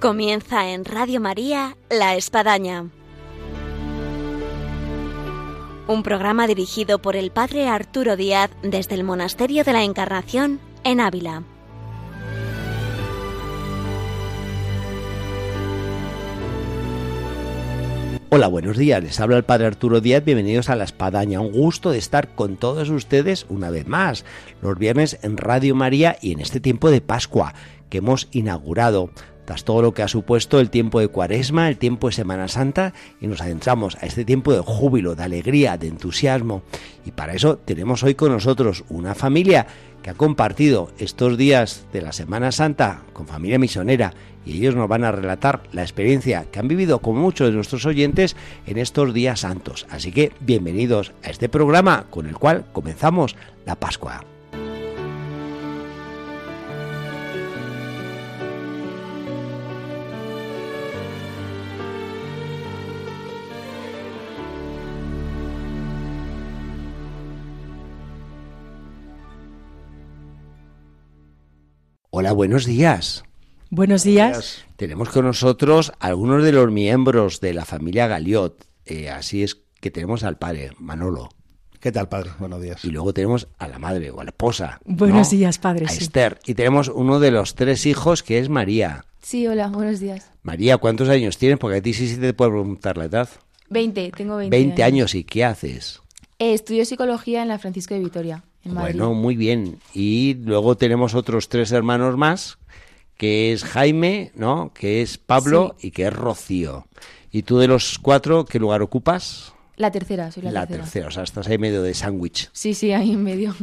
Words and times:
Comienza 0.00 0.70
en 0.70 0.86
Radio 0.86 1.20
María 1.20 1.76
La 1.90 2.16
Espadaña. 2.16 2.86
Un 5.88 6.02
programa 6.02 6.46
dirigido 6.46 7.02
por 7.02 7.16
el 7.16 7.30
Padre 7.30 7.68
Arturo 7.68 8.16
Díaz 8.16 8.50
desde 8.62 8.94
el 8.94 9.04
Monasterio 9.04 9.62
de 9.62 9.74
la 9.74 9.82
Encarnación 9.82 10.58
en 10.84 11.00
Ávila. 11.00 11.42
Hola, 18.30 18.46
buenos 18.46 18.78
días. 18.78 19.02
Les 19.02 19.20
habla 19.20 19.36
el 19.36 19.44
Padre 19.44 19.66
Arturo 19.66 20.00
Díaz. 20.00 20.24
Bienvenidos 20.24 20.70
a 20.70 20.76
La 20.76 20.84
Espadaña. 20.84 21.40
Un 21.40 21.52
gusto 21.52 21.90
de 21.90 21.98
estar 21.98 22.34
con 22.34 22.56
todos 22.56 22.88
ustedes 22.88 23.44
una 23.50 23.68
vez 23.68 23.86
más, 23.86 24.24
los 24.62 24.78
viernes 24.78 25.18
en 25.20 25.36
Radio 25.36 25.74
María 25.74 26.16
y 26.22 26.32
en 26.32 26.40
este 26.40 26.58
tiempo 26.58 26.90
de 26.90 27.02
Pascua 27.02 27.52
que 27.90 27.98
hemos 27.98 28.28
inaugurado 28.30 29.10
tras 29.50 29.64
todo 29.64 29.82
lo 29.82 29.94
que 29.94 30.04
ha 30.04 30.06
supuesto 30.06 30.60
el 30.60 30.70
tiempo 30.70 31.00
de 31.00 31.08
Cuaresma, 31.08 31.68
el 31.68 31.76
tiempo 31.76 32.06
de 32.06 32.12
Semana 32.12 32.46
Santa, 32.46 32.94
y 33.20 33.26
nos 33.26 33.40
adentramos 33.40 33.96
a 34.00 34.06
este 34.06 34.24
tiempo 34.24 34.52
de 34.52 34.60
júbilo, 34.60 35.16
de 35.16 35.24
alegría, 35.24 35.76
de 35.76 35.88
entusiasmo. 35.88 36.62
Y 37.04 37.10
para 37.10 37.34
eso 37.34 37.56
tenemos 37.58 38.04
hoy 38.04 38.14
con 38.14 38.30
nosotros 38.30 38.84
una 38.88 39.16
familia 39.16 39.66
que 40.04 40.10
ha 40.10 40.14
compartido 40.14 40.92
estos 41.00 41.36
días 41.36 41.84
de 41.92 42.00
la 42.00 42.12
Semana 42.12 42.52
Santa 42.52 43.02
con 43.12 43.26
familia 43.26 43.58
misionera 43.58 44.14
y 44.46 44.56
ellos 44.58 44.76
nos 44.76 44.86
van 44.86 45.02
a 45.02 45.10
relatar 45.10 45.64
la 45.72 45.82
experiencia 45.82 46.46
que 46.52 46.60
han 46.60 46.68
vivido 46.68 47.00
con 47.00 47.16
muchos 47.16 47.48
de 47.48 47.54
nuestros 47.56 47.84
oyentes 47.86 48.36
en 48.68 48.78
estos 48.78 49.12
días 49.12 49.40
santos. 49.40 49.84
Así 49.90 50.12
que 50.12 50.30
bienvenidos 50.38 51.12
a 51.24 51.30
este 51.30 51.48
programa 51.48 52.06
con 52.08 52.28
el 52.28 52.38
cual 52.38 52.66
comenzamos 52.72 53.34
la 53.66 53.74
Pascua. 53.74 54.24
Hola, 72.30 72.36
buenos 72.36 72.64
días. 72.64 73.24
Buenos 73.70 74.04
días. 74.04 74.64
Tenemos 74.76 75.08
con 75.08 75.24
nosotros 75.24 75.92
algunos 75.98 76.44
de 76.44 76.52
los 76.52 76.70
miembros 76.70 77.40
de 77.40 77.52
la 77.52 77.64
familia 77.64 78.06
Galiot. 78.06 78.64
Eh, 78.86 79.10
así 79.10 79.42
es 79.42 79.56
que 79.80 79.90
tenemos 79.90 80.22
al 80.22 80.38
padre, 80.38 80.70
Manolo. 80.78 81.30
¿Qué 81.80 81.90
tal, 81.90 82.08
padre? 82.08 82.30
Buenos 82.38 82.62
días. 82.62 82.84
Y 82.84 82.90
luego 82.90 83.12
tenemos 83.12 83.48
a 83.58 83.66
la 83.66 83.80
madre 83.80 84.12
o 84.12 84.20
a 84.20 84.24
la 84.24 84.30
esposa. 84.30 84.80
Buenos 84.84 85.30
días, 85.30 85.58
padre. 85.58 85.86
A 85.88 85.92
Esther. 85.92 86.38
Y 86.46 86.54
tenemos 86.54 86.86
uno 86.86 87.18
de 87.18 87.32
los 87.32 87.56
tres 87.56 87.84
hijos 87.84 88.22
que 88.22 88.38
es 88.38 88.48
María. 88.48 89.04
Sí, 89.20 89.48
hola, 89.48 89.66
buenos 89.66 89.98
días. 89.98 90.30
María, 90.44 90.76
¿cuántos 90.76 91.08
años 91.08 91.36
tienes? 91.36 91.58
Porque 91.58 91.78
a 91.78 91.82
ti 91.82 91.94
sí, 91.94 92.06
sí 92.06 92.16
te 92.16 92.32
puedo 92.32 92.52
preguntar 92.52 92.96
la 92.96 93.06
edad. 93.06 93.28
20, 93.70 94.12
tengo 94.16 94.36
20. 94.36 94.56
20 94.56 94.84
años. 94.84 95.16
¿Y 95.16 95.24
qué 95.24 95.44
haces? 95.44 96.00
Eh, 96.38 96.54
estudio 96.54 96.84
psicología 96.84 97.42
en 97.42 97.48
la 97.48 97.58
Francisco 97.58 97.94
de 97.94 98.00
Vitoria. 98.00 98.44
Bueno, 98.64 99.14
muy 99.14 99.36
bien. 99.36 99.78
Y 99.94 100.34
luego 100.34 100.76
tenemos 100.76 101.14
otros 101.14 101.48
tres 101.48 101.72
hermanos 101.72 102.16
más, 102.16 102.58
que 103.16 103.52
es 103.52 103.64
Jaime, 103.64 104.32
¿no? 104.34 104.72
Que 104.74 105.02
es 105.02 105.18
Pablo 105.18 105.76
y 105.80 105.90
que 105.90 106.06
es 106.06 106.12
Rocío. 106.12 106.86
¿Y 107.30 107.42
tú 107.42 107.58
de 107.58 107.68
los 107.68 107.98
cuatro 107.98 108.44
qué 108.44 108.58
lugar 108.58 108.82
ocupas? 108.82 109.54
La 109.76 109.90
tercera, 109.90 110.30
soy 110.30 110.42
la, 110.42 110.52
la 110.52 110.66
tercera. 110.66 110.84
tercera. 110.84 111.08
o 111.08 111.10
sea, 111.10 111.22
estás 111.22 111.48
ahí 111.48 111.56
medio 111.58 111.82
de 111.82 111.94
sándwich. 111.94 112.50
Sí, 112.52 112.74
sí, 112.74 112.92
ahí 112.92 113.12
en 113.12 113.22
medio. 113.22 113.54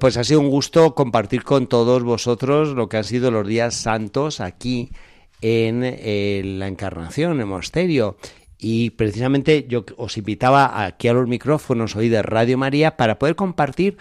pues 0.00 0.16
ha 0.16 0.24
sido 0.24 0.40
un 0.40 0.48
gusto 0.48 0.94
compartir 0.94 1.44
con 1.44 1.68
todos 1.68 2.02
vosotros 2.02 2.70
lo 2.70 2.88
que 2.88 2.96
han 2.96 3.04
sido 3.04 3.30
los 3.30 3.46
días 3.46 3.74
santos 3.76 4.40
aquí 4.40 4.90
en, 5.40 5.84
en 5.84 6.58
la 6.58 6.66
Encarnación, 6.66 7.32
en 7.32 7.40
el 7.40 7.46
monasterio. 7.46 8.16
Y 8.66 8.88
precisamente 8.88 9.66
yo 9.68 9.84
os 9.98 10.16
invitaba 10.16 10.86
aquí 10.86 11.08
a 11.08 11.12
los 11.12 11.28
micrófonos 11.28 11.96
hoy 11.96 12.08
de 12.08 12.22
Radio 12.22 12.56
María 12.56 12.96
para 12.96 13.18
poder 13.18 13.36
compartir, 13.36 13.98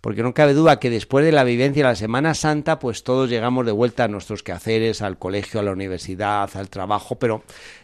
porque 0.00 0.22
no 0.22 0.34
cabe 0.34 0.54
duda 0.54 0.78
que 0.78 0.88
después 0.88 1.24
de 1.24 1.32
la 1.32 1.42
vivencia 1.42 1.82
de 1.82 1.88
la 1.88 1.96
Semana 1.96 2.34
Santa, 2.34 2.78
pues 2.78 3.02
todos 3.02 3.28
llegamos 3.28 3.66
de 3.66 3.72
vuelta 3.72 4.04
a 4.04 4.08
nuestros 4.08 4.44
quehaceres, 4.44 5.02
al 5.02 5.18
colegio, 5.18 5.58
a 5.58 5.64
la 5.64 5.72
universidad, 5.72 6.48
al 6.54 6.70
trabajo, 6.70 7.16
pero 7.16 7.42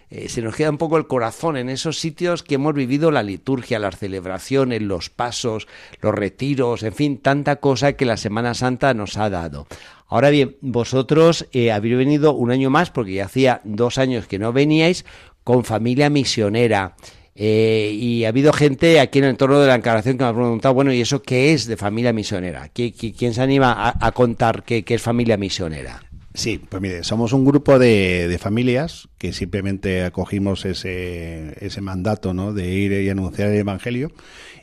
eh, 0.09 0.29
se 0.29 0.41
nos 0.41 0.55
queda 0.55 0.71
un 0.71 0.79
poco 0.79 0.99
el 0.99 1.09
corazón 1.09 1.57
en 1.57 1.69
esos 1.69 1.99
sitios 1.99 2.45
que 2.45 2.55
hemos 2.55 2.75
vivido 2.75 3.11
la 3.11 3.25
liturgia, 3.25 3.81
las 3.81 3.99
celebraciones, 3.99 4.83
los 4.83 5.11
pasos, 5.11 5.67
los 6.01 6.15
retiros, 6.15 6.85
en 6.85 6.93
fin, 6.93 7.19
tanta 7.19 7.57
cosa 7.57 7.95
que 7.95 8.05
la 8.05 8.17
Semana 8.17 8.55
Santa 8.55 8.95
nos 8.95 9.17
ha 9.17 9.31
dado. 9.31 9.67
Ahora 10.11 10.31
bien, 10.31 10.57
vosotros 10.61 11.47
eh, 11.53 11.71
habéis 11.71 11.97
venido 11.97 12.35
un 12.35 12.51
año 12.51 12.69
más, 12.69 12.91
porque 12.91 13.15
ya 13.15 13.27
hacía 13.27 13.61
dos 13.63 13.97
años 13.97 14.27
que 14.27 14.41
no 14.41 14.53
veníais, 14.53 15.05
con 15.45 15.65
familia 15.65 16.11
misionera. 16.11 16.97
Eh, 17.35 17.93
y 17.95 18.25
ha 18.25 18.29
habido 18.29 18.53
gente 18.53 19.01
aquí 19.01 19.19
en 19.19 19.25
el 19.25 19.31
entorno 19.31 19.61
de 19.61 19.69
la 19.69 19.75
encarnación 19.75 20.19
que 20.19 20.25
me 20.25 20.31
ha 20.31 20.35
preguntado, 20.35 20.75
bueno, 20.75 20.93
¿y 20.93 21.01
eso 21.01 21.23
qué 21.23 21.53
es 21.53 21.67
de 21.67 21.77
familia 21.77 22.13
misionera? 22.13 22.69
¿Quién 22.75 23.35
se 23.35 23.41
anima 23.41 23.95
a, 23.99 24.13
contar 24.13 24.63
qué, 24.65 24.85
es 24.87 25.01
familia 25.01 25.37
misionera? 25.37 26.03
Sí, 26.35 26.61
pues 26.69 26.83
mire, 26.83 27.03
somos 27.03 27.33
un 27.33 27.45
grupo 27.45 27.79
de, 27.79 28.37
familias 28.41 29.09
que 29.17 29.33
simplemente 29.33 30.03
acogimos 30.03 30.65
ese, 30.65 31.55
ese 31.65 31.81
mandato 31.81 32.35
¿no? 32.35 32.53
de 32.53 32.73
ir 32.73 32.93
y 32.93 33.09
anunciar 33.09 33.49
el 33.49 33.57
Evangelio 33.57 34.13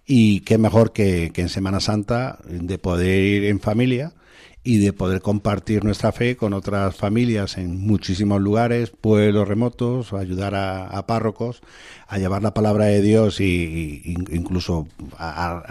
y 0.05 0.41
qué 0.41 0.57
mejor 0.57 0.93
que, 0.93 1.31
que 1.33 1.41
en 1.41 1.49
Semana 1.49 1.79
Santa 1.79 2.39
de 2.47 2.77
poder 2.77 3.23
ir 3.23 3.45
en 3.45 3.59
familia 3.59 4.13
y 4.67 4.79
de 4.79 4.91
poder 4.91 5.21
compartir 5.21 5.85
nuestra 5.85 6.11
fe 6.11 6.35
con 6.35 6.51
otras 6.51 6.93
familias 6.93 7.57
en 7.57 7.79
muchísimos 7.79 8.41
lugares, 8.41 8.89
pueblos 8.89 9.47
remotos, 9.47 10.11
ayudar 10.11 10.55
a, 10.55 11.07
párrocos 11.07 11.61
a 12.05 12.17
llevar 12.17 12.43
la 12.43 12.53
palabra 12.53 12.83
de 12.83 13.01
Dios 13.01 13.39
y, 13.39 14.01
incluso 14.29 14.89
a, 15.17 15.63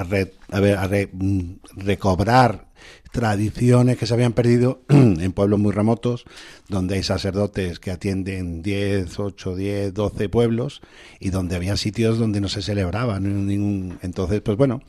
recobrar 1.76 2.68
tradiciones 3.12 3.98
que 3.98 4.06
se 4.06 4.14
habían 4.14 4.32
perdido 4.32 4.80
en 4.88 5.32
pueblos 5.32 5.58
muy 5.58 5.72
remotos, 5.72 6.24
donde 6.68 6.94
hay 6.94 7.02
sacerdotes 7.02 7.78
que 7.78 7.90
atienden 7.90 8.62
10, 8.62 9.18
8, 9.18 9.56
10, 9.56 9.92
12 9.92 10.28
pueblos 10.30 10.80
y 11.20 11.28
donde 11.28 11.56
había 11.56 11.76
sitios 11.76 12.18
donde 12.18 12.40
no 12.40 12.48
se 12.48 12.62
celebraban 12.62 13.46
ningún... 13.46 13.98
Entonces, 14.00 14.40
pues 14.40 14.56
bueno, 14.56 14.82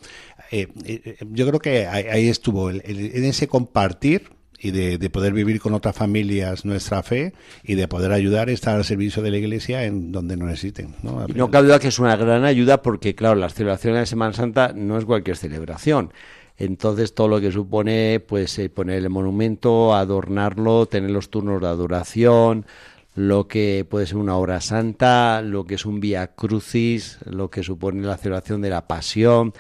eh, 0.52 0.68
eh, 0.86 1.18
yo 1.32 1.48
creo 1.48 1.60
que 1.60 1.88
ahí, 1.88 2.28
estuvo, 2.30 2.70
en 2.70 3.24
ese 3.26 3.48
compartir 3.48 4.30
y 4.60 4.72
de, 4.72 5.10
poder 5.10 5.34
vivir 5.34 5.60
con 5.60 5.74
otras 5.74 5.96
familias 5.96 6.66
nuestra 6.66 7.04
fe 7.04 7.34
y 7.64 7.76
de 7.76 7.88
poder 7.88 8.12
ayudar 8.12 8.50
a 8.50 8.52
estar 8.52 8.76
al 8.76 8.86
servicio 8.86 9.22
de 9.22 9.32
la 9.32 9.38
iglesia 9.38 9.84
en 9.84 10.12
donde 10.12 10.36
nos 10.36 10.50
necesiten. 10.50 10.96
¿no? 11.04 11.26
Y 11.28 11.34
no 11.34 11.52
cabe 11.52 11.68
duda 11.68 11.80
que 11.80 11.90
es 11.90 12.00
una 12.00 12.16
gran 12.16 12.44
ayuda 12.44 12.82
porque, 12.82 13.14
claro, 13.14 13.36
las 13.36 13.54
celebraciones 13.54 14.02
de 14.02 14.06
Semana 14.08 14.34
Santa 14.34 14.74
no 14.76 14.98
es 14.98 15.06
cualquier 15.06 15.38
celebración. 15.38 16.12
Entonces 16.58 17.14
todo 17.14 17.28
lo 17.28 17.40
que 17.40 17.52
supone 17.52 18.20
pues 18.20 18.58
eh, 18.58 18.70
poner 18.70 18.98
el 18.98 19.10
monumento, 19.12 19.94
adornarlo, 19.94 20.88
tener 20.88 21.12
los 21.12 21.30
turnos 21.30 21.62
de 21.62 21.68
adoración, 21.68 22.66
lo 23.14 23.48
que 23.48 23.86
puede 23.88 24.08
ser 24.08 24.18
una 24.18 24.38
hora 24.38 24.60
santa, 24.60 25.44
lo 25.44 25.66
que 25.66 25.76
es 25.76 25.86
un 25.86 26.00
vía 26.00 26.34
crucis, 26.36 27.20
lo 27.26 27.52
que 27.52 27.62
supone 27.62 28.06
la 28.06 28.18
celebración 28.18 28.62
de 28.62 28.72
la 28.72 28.88
pasión, 28.88 29.54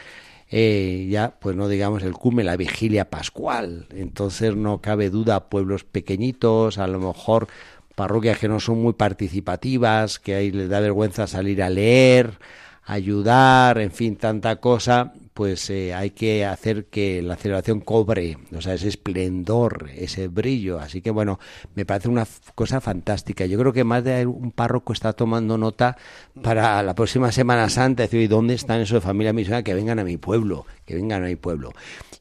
eh, 0.49 1.07
ya, 1.09 1.35
pues 1.39 1.55
no 1.55 1.67
digamos 1.67 2.03
el 2.03 2.13
cume, 2.13 2.43
la 2.43 2.57
vigilia 2.57 3.09
pascual. 3.09 3.87
Entonces 3.91 4.55
no 4.55 4.81
cabe 4.81 5.09
duda, 5.09 5.49
pueblos 5.49 5.83
pequeñitos, 5.83 6.77
a 6.77 6.87
lo 6.87 6.99
mejor 6.99 7.47
parroquias 7.95 8.37
que 8.37 8.47
no 8.47 8.59
son 8.59 8.81
muy 8.81 8.93
participativas, 8.93 10.19
que 10.19 10.35
ahí 10.35 10.51
les 10.51 10.69
da 10.69 10.79
vergüenza 10.79 11.27
salir 11.27 11.63
a 11.63 11.69
leer, 11.69 12.37
ayudar, 12.85 13.79
en 13.79 13.91
fin, 13.91 14.15
tanta 14.15 14.57
cosa, 14.57 15.13
pues 15.37 15.69
eh, 15.69 15.93
hay 15.93 16.09
que 16.09 16.47
hacer 16.47 16.85
que 16.85 17.21
la 17.21 17.35
celebración 17.35 17.79
cobre, 17.79 18.39
o 18.57 18.59
sea, 18.59 18.73
ese 18.73 18.87
esplendor, 18.87 19.87
ese 19.95 20.29
brillo. 20.29 20.79
Así 20.79 20.99
que 20.99 21.11
bueno, 21.11 21.39
me 21.75 21.85
parece 21.85 22.09
una 22.09 22.25
cosa 22.55 22.81
fantástica. 22.81 23.45
Yo 23.45 23.59
creo 23.59 23.71
que 23.71 23.83
más 23.83 24.03
de 24.03 24.25
un 24.25 24.51
párroco 24.51 24.93
está 24.93 25.13
tomando 25.13 25.59
nota 25.59 25.95
para 26.41 26.81
la 26.81 26.95
próxima 26.95 27.31
Semana 27.31 27.69
Santa, 27.69 28.01
decir, 28.01 28.27
¿dónde 28.27 28.55
están 28.55 28.81
esos 28.81 28.95
de 28.95 29.01
familia? 29.01 29.61
Que 29.61 29.75
vengan 29.75 29.99
a 29.99 30.03
mi 30.03 30.17
pueblo, 30.17 30.65
que 30.87 30.95
vengan 30.95 31.23
a 31.23 31.27
mi 31.27 31.35
pueblo. 31.35 31.73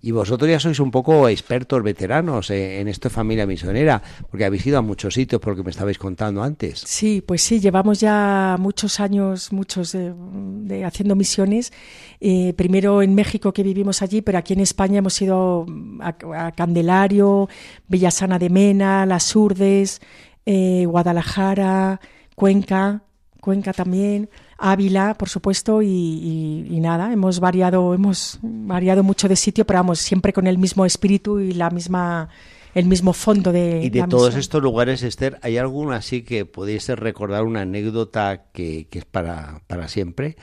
Y 0.02 0.10
vosotros 0.10 0.50
ya 0.50 0.58
sois 0.58 0.80
un 0.80 0.90
poco 0.90 1.28
expertos, 1.28 1.82
veteranos 1.82 2.50
eh, 2.50 2.80
en 2.80 2.88
esto 2.88 3.08
de 3.08 3.14
familia 3.14 3.46
misionera, 3.46 4.02
porque 4.28 4.44
habéis 4.44 4.66
ido 4.66 4.76
a 4.76 4.82
muchos 4.82 5.14
sitios, 5.14 5.40
por 5.40 5.52
lo 5.52 5.56
que 5.56 5.62
me 5.62 5.70
estabais 5.70 5.98
contando 5.98 6.42
antes. 6.42 6.80
Sí, 6.84 7.22
pues 7.24 7.42
sí, 7.42 7.60
llevamos 7.60 8.00
ya 8.00 8.56
muchos 8.58 8.98
años, 8.98 9.52
muchos 9.52 9.92
de, 9.92 10.84
haciendo 10.84 11.14
misiones. 11.14 11.72
Eh, 12.20 12.54
primero 12.56 13.02
en 13.02 13.14
México 13.14 13.52
que 13.52 13.62
vivimos 13.62 14.02
allí, 14.02 14.20
pero 14.20 14.38
aquí 14.38 14.52
en 14.52 14.60
España 14.60 14.98
hemos 14.98 15.20
ido 15.22 15.64
a, 16.00 16.52
Candelario, 16.52 17.48
Villasana 17.86 18.40
de 18.40 18.50
Mena, 18.50 19.06
Las 19.06 19.34
Urdes, 19.36 20.00
eh, 20.44 20.84
Guadalajara, 20.86 22.00
Cuenca, 22.34 23.02
Cuenca 23.40 23.72
también. 23.72 24.28
Ávila, 24.58 25.14
por 25.14 25.28
supuesto, 25.28 25.82
y, 25.82 26.78
nada, 26.80 27.12
hemos 27.12 27.40
variado, 27.40 27.92
hemos 27.94 28.38
variado 28.42 29.02
mucho 29.02 29.28
de 29.28 29.36
sitio, 29.36 29.66
pero 29.66 29.80
vamos, 29.80 29.98
siempre 29.98 30.32
con 30.32 30.46
el 30.46 30.58
mismo 30.58 30.86
espíritu 30.86 31.38
y 31.40 31.52
la 31.52 31.70
misma 31.70 32.28
el 32.74 32.84
mismo 32.84 33.14
fondo 33.14 33.52
de 33.52 33.80
Y 33.82 33.88
de 33.88 34.00
la 34.00 34.06
todos 34.06 34.26
misión. 34.26 34.40
estos 34.40 34.62
lugares, 34.62 35.02
Esther, 35.02 35.38
¿hay 35.40 35.56
alguno 35.56 35.92
así 35.92 36.22
que 36.22 36.44
podéis 36.44 36.86
recordar 36.90 37.44
una 37.44 37.62
anécdota 37.62 38.44
que, 38.52 38.86
que 38.90 38.98
es 38.98 39.04
para, 39.06 39.62
para 39.66 39.88
siempre? 39.88 40.36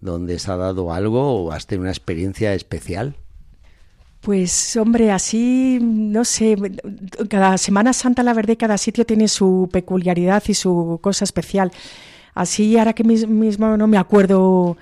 Donde 0.00 0.38
se 0.38 0.50
ha 0.50 0.56
dado 0.56 0.94
algo 0.94 1.44
o 1.44 1.52
has 1.52 1.66
tenido 1.66 1.82
una 1.82 1.90
experiencia 1.90 2.54
especial? 2.54 3.16
Pues 4.22 4.74
hombre, 4.76 5.10
así, 5.10 5.78
no 5.82 6.24
sé, 6.24 6.56
cada 7.28 7.58
Semana 7.58 7.92
Santa, 7.92 8.22
la 8.22 8.32
verdad, 8.32 8.56
cada 8.58 8.78
sitio 8.78 9.04
tiene 9.04 9.28
su 9.28 9.68
peculiaridad 9.70 10.42
y 10.48 10.54
su 10.54 10.98
cosa 11.02 11.24
especial. 11.24 11.70
Así, 12.34 12.76
ahora 12.78 12.92
que 12.92 13.04
mis- 13.04 13.28
mismo 13.28 13.76
no 13.76 13.86
me 13.86 13.96
acuerdo 13.98 14.76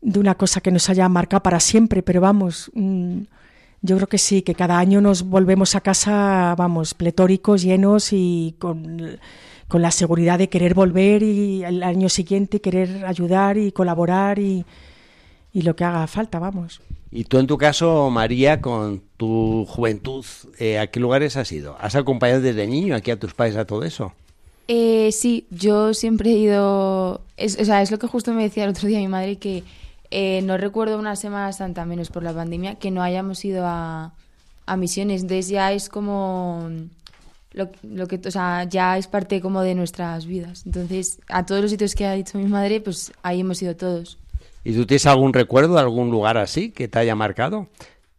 de 0.00 0.18
una 0.20 0.34
cosa 0.34 0.60
que 0.60 0.70
nos 0.70 0.88
haya 0.90 1.08
marcado 1.08 1.42
para 1.42 1.60
siempre, 1.60 2.02
pero 2.02 2.20
vamos, 2.20 2.70
mm, 2.74 3.20
yo 3.82 3.96
creo 3.96 4.08
que 4.08 4.18
sí, 4.18 4.42
que 4.42 4.54
cada 4.54 4.78
año 4.78 5.00
nos 5.00 5.22
volvemos 5.22 5.74
a 5.74 5.80
casa, 5.80 6.54
vamos, 6.58 6.94
pletóricos, 6.94 7.62
llenos 7.62 8.12
y 8.12 8.56
con, 8.58 9.18
con 9.68 9.82
la 9.82 9.90
seguridad 9.90 10.38
de 10.38 10.48
querer 10.48 10.74
volver 10.74 11.22
y 11.22 11.62
el 11.64 11.82
año 11.82 12.08
siguiente 12.08 12.60
querer 12.60 13.04
ayudar 13.06 13.56
y 13.58 13.70
colaborar 13.72 14.38
y, 14.38 14.64
y 15.52 15.62
lo 15.62 15.76
que 15.76 15.84
haga 15.84 16.06
falta, 16.08 16.38
vamos. 16.38 16.80
Y 17.12 17.24
tú 17.24 17.38
en 17.38 17.46
tu 17.46 17.56
caso, 17.56 18.10
María, 18.10 18.60
con 18.60 19.02
tu 19.16 19.64
juventud, 19.68 20.24
eh, 20.58 20.78
¿a 20.78 20.88
qué 20.88 20.98
lugares 21.00 21.36
has 21.36 21.50
ido? 21.52 21.76
¿Has 21.80 21.94
acompañado 21.94 22.40
desde 22.42 22.66
niño 22.66 22.94
aquí 22.96 23.10
a 23.12 23.18
tus 23.18 23.32
padres 23.34 23.56
a 23.56 23.64
todo 23.64 23.84
eso? 23.84 24.12
Eh, 24.68 25.10
sí, 25.12 25.46
yo 25.50 25.94
siempre 25.94 26.30
he 26.30 26.38
ido. 26.38 27.22
Es, 27.36 27.58
o 27.58 27.64
sea, 27.64 27.82
es 27.82 27.90
lo 27.90 27.98
que 27.98 28.06
justo 28.06 28.32
me 28.32 28.42
decía 28.42 28.64
el 28.64 28.70
otro 28.70 28.88
día 28.88 28.98
mi 28.98 29.08
madre, 29.08 29.36
que 29.36 29.62
eh, 30.10 30.42
no 30.42 30.56
recuerdo 30.56 30.98
una 30.98 31.16
Semana 31.16 31.52
Santa, 31.52 31.84
menos 31.84 32.10
por 32.10 32.22
la 32.22 32.32
pandemia, 32.32 32.76
que 32.76 32.90
no 32.90 33.02
hayamos 33.02 33.44
ido 33.44 33.64
a, 33.66 34.12
misiones. 34.76 35.22
Entonces 35.22 35.48
ya 35.48 35.72
es 35.72 35.88
como. 35.88 36.68
Lo, 37.52 37.70
lo 37.82 38.06
que, 38.06 38.20
o 38.26 38.30
sea, 38.30 38.64
ya 38.64 38.98
es 38.98 39.06
parte 39.06 39.40
como 39.40 39.62
de 39.62 39.74
nuestras 39.74 40.26
vidas. 40.26 40.64
Entonces, 40.66 41.20
a 41.28 41.46
todos 41.46 41.62
los 41.62 41.70
sitios 41.70 41.94
que 41.94 42.04
ha 42.04 42.12
dicho 42.12 42.36
mi 42.36 42.44
madre, 42.44 42.82
pues 42.82 43.12
ahí 43.22 43.40
hemos 43.40 43.62
ido 43.62 43.74
todos. 43.74 44.18
¿Y 44.62 44.74
tú 44.74 44.84
tienes 44.84 45.06
algún 45.06 45.32
recuerdo 45.32 45.74
de 45.74 45.80
algún 45.80 46.10
lugar 46.10 46.36
así 46.36 46.70
que 46.72 46.88
te 46.88 46.98
haya 46.98 47.14
marcado? 47.14 47.68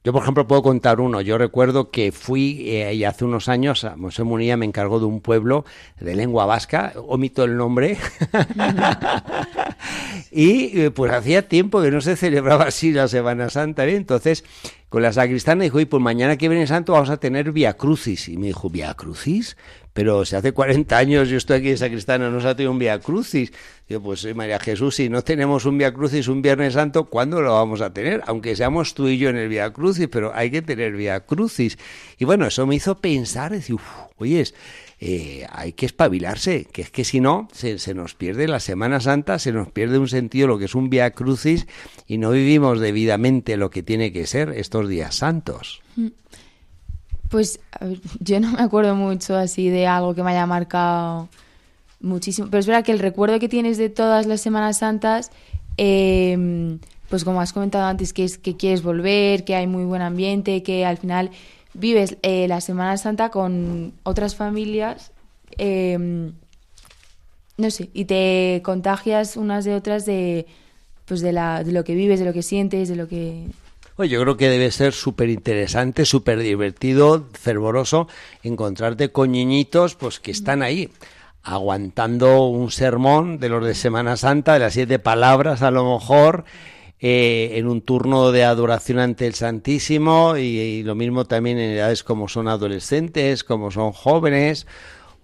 Yo, 0.08 0.14
por 0.14 0.22
ejemplo, 0.22 0.48
puedo 0.48 0.64
contar 0.64 1.02
uno. 1.02 1.20
Yo 1.20 1.38
recuerdo 1.38 1.92
que 1.92 2.14
fui 2.14 2.64
eh, 2.70 2.94
y 2.94 3.04
hace 3.04 3.26
unos 3.26 3.50
años, 3.50 3.84
a 3.84 3.98
José 4.00 4.24
Munilla 4.24 4.56
me 4.56 4.66
encargó 4.66 5.02
de 5.02 5.06
un 5.06 5.20
pueblo 5.20 5.66
de 6.00 6.16
lengua 6.16 6.46
vasca, 6.46 6.94
omito 6.96 7.44
el 7.44 7.58
nombre, 7.58 7.98
y 10.32 10.80
eh, 10.80 10.92
pues 10.92 11.12
hacía 11.12 11.50
tiempo 11.50 11.82
que 11.82 11.92
no 11.92 12.00
se 12.00 12.16
celebraba 12.16 12.68
así 12.68 12.94
la 12.94 13.10
Semana 13.10 13.50
Santa. 13.50 13.86
¿eh? 13.86 13.98
Entonces, 13.98 14.46
con 14.88 15.02
la 15.02 15.12
sacristana 15.12 15.66
dijo, 15.66 15.82
y 15.82 15.86
pues 15.86 16.02
mañana 16.02 16.38
que 16.38 16.48
viene 16.48 16.68
Santo 16.68 16.94
vamos 16.94 17.10
a 17.10 17.18
tener 17.18 17.52
Via 17.52 17.74
Crucis. 17.74 18.30
Y 18.30 18.38
me 18.38 18.48
dijo, 18.48 18.70
¿Via 18.70 18.94
Crucis? 18.94 19.58
Pero 19.98 20.26
si 20.26 20.36
hace 20.36 20.52
40 20.52 20.96
años 20.96 21.28
yo 21.28 21.38
estoy 21.38 21.58
aquí 21.58 21.70
en 21.72 21.78
sacristana, 21.80 22.30
no 22.30 22.40
se 22.40 22.48
ha 22.48 22.56
tenido 22.56 22.72
un 22.72 22.78
Via 22.78 23.00
Crucis. 23.00 23.52
Digo, 23.90 24.04
pues 24.04 24.20
soy 24.20 24.36
María 24.36 24.60
Jesús, 24.60 24.94
si 24.94 25.10
no 25.10 25.24
tenemos 25.24 25.66
un 25.66 25.76
Via 25.80 25.92
Crucis 25.92 26.28
un 26.28 26.44
Viernes 26.44 26.76
Santo, 26.76 27.06
¿cuándo 27.06 27.42
lo 27.42 27.54
vamos 27.54 27.82
a 27.82 27.92
tener? 27.92 28.22
Aunque 28.28 28.56
seamos 28.56 28.94
tú 28.94 29.08
y 29.08 29.18
yo 29.18 29.30
en 29.30 29.38
el 29.38 29.50
Via 29.50 29.74
Crucis, 29.74 30.08
pero 30.08 30.32
hay 30.36 30.52
que 30.52 30.62
tener 30.62 30.94
Via 30.94 31.22
Crucis. 31.22 31.80
Y 32.20 32.26
bueno, 32.26 32.46
eso 32.46 32.68
me 32.68 32.76
hizo 32.76 33.02
pensar, 33.02 33.52
decir, 33.52 33.74
"Uf, 33.74 33.82
oyes, 34.18 34.54
eh, 35.00 35.48
hay 35.50 35.74
que 35.74 35.88
espabilarse, 35.88 36.68
que 36.72 36.84
es 36.84 36.92
que 36.92 37.04
si 37.04 37.20
no, 37.20 37.48
se, 37.52 37.96
nos 37.96 38.14
pierde 38.14 38.48
la 38.48 38.60
Semana 38.60 39.00
Santa, 39.00 39.40
se 39.40 39.52
nos 39.52 39.72
pierde 39.72 39.98
un 39.98 40.10
sentido 40.10 40.48
lo 40.48 40.60
que 40.60 40.66
es 40.66 40.76
un 40.76 40.92
Via 40.92 41.10
Crucis 41.10 41.66
y 42.06 42.20
no 42.20 42.30
vivimos 42.30 42.80
debidamente 42.80 43.58
lo 43.58 43.72
que 43.72 43.82
tiene 43.82 44.14
que 44.14 44.28
ser 44.28 44.50
estos 44.50 44.88
días 44.88 45.16
santos. 45.16 45.82
Pues 47.30 47.60
yo 48.20 48.40
no 48.40 48.52
me 48.52 48.62
acuerdo 48.62 48.96
mucho 48.96 49.36
así 49.36 49.70
de 49.70 49.88
algo 49.88 50.16
que 50.16 50.24
me 50.24 50.32
haya 50.32 50.46
marcado 50.46 51.30
muchísimo. 52.00 52.48
Pero 52.50 52.60
es 52.60 52.68
verdad 52.68 52.84
que 52.84 52.92
el 52.92 53.00
recuerdo 53.00 53.40
que 53.40 53.50
tienes 53.50 53.78
de 53.78 53.90
todas 53.90 54.26
las 54.26 54.42
Semanas 54.42 54.80
Santas, 54.80 55.32
eh, 55.78 56.78
pues 57.10 57.24
como 57.24 57.42
has 57.42 57.54
comentado 57.54 57.86
antes, 57.86 58.14
que 58.14 58.24
es 58.24 58.38
que 58.38 58.58
quieres 58.58 58.84
volver, 58.84 59.46
que 59.46 59.56
hay 59.56 59.68
muy 59.68 59.86
buen 59.86 60.02
ambiente, 60.02 60.64
que 60.64 60.86
al 60.86 60.98
final 60.98 61.32
vives 61.74 62.18
eh, 62.22 62.48
la 62.48 62.62
Semana 62.62 62.98
Santa 62.98 63.30
con 63.30 63.94
otras 64.04 64.36
familias, 64.36 65.12
eh, 65.58 66.32
no 67.58 67.72
sé, 67.72 67.90
y 67.94 68.06
te 68.06 68.62
contagias 68.64 69.38
unas 69.38 69.66
de 69.66 69.76
otras 69.76 70.06
de, 70.06 70.46
pues 71.06 71.22
de, 71.22 71.32
la, 71.32 71.64
de 71.64 71.72
lo 71.72 71.84
que 71.84 71.96
vives, 71.96 72.20
de 72.20 72.26
lo 72.26 72.34
que 72.34 72.44
sientes, 72.44 72.90
de 72.90 72.96
lo 72.96 73.08
que... 73.08 73.48
Oye, 74.00 74.10
yo 74.10 74.22
creo 74.22 74.38
que 74.38 74.48
debe 74.48 74.70
ser 74.70 74.94
súper 74.94 75.28
interesante, 75.28 76.06
súper 76.06 76.38
divertido, 76.38 77.26
fervoroso, 77.34 78.08
encontrarte 78.44 79.12
con 79.12 79.32
niñitos 79.32 79.96
pues 79.96 80.20
que 80.20 80.30
están 80.30 80.62
ahí, 80.62 80.92
aguantando 81.42 82.46
un 82.46 82.70
sermón 82.70 83.40
de 83.40 83.50
los 83.50 83.66
de 83.66 83.74
Semana 83.74 84.16
Santa, 84.16 84.54
de 84.54 84.60
las 84.60 84.74
siete 84.74 85.00
palabras 85.00 85.64
a 85.64 85.72
lo 85.72 85.96
mejor, 85.96 86.46
eh, 87.00 87.54
en 87.56 87.68
un 87.68 87.82
turno 87.82 88.32
de 88.32 88.44
adoración 88.44 89.00
ante 89.00 89.26
el 89.26 89.34
Santísimo, 89.34 90.38
y, 90.38 90.42
y 90.60 90.84
lo 90.84 90.94
mismo 90.94 91.26
también 91.26 91.58
en 91.58 91.72
edades 91.72 92.04
como 92.04 92.28
son 92.28 92.48
adolescentes, 92.48 93.44
como 93.44 93.72
son 93.72 93.94
jóvenes, 93.94 94.68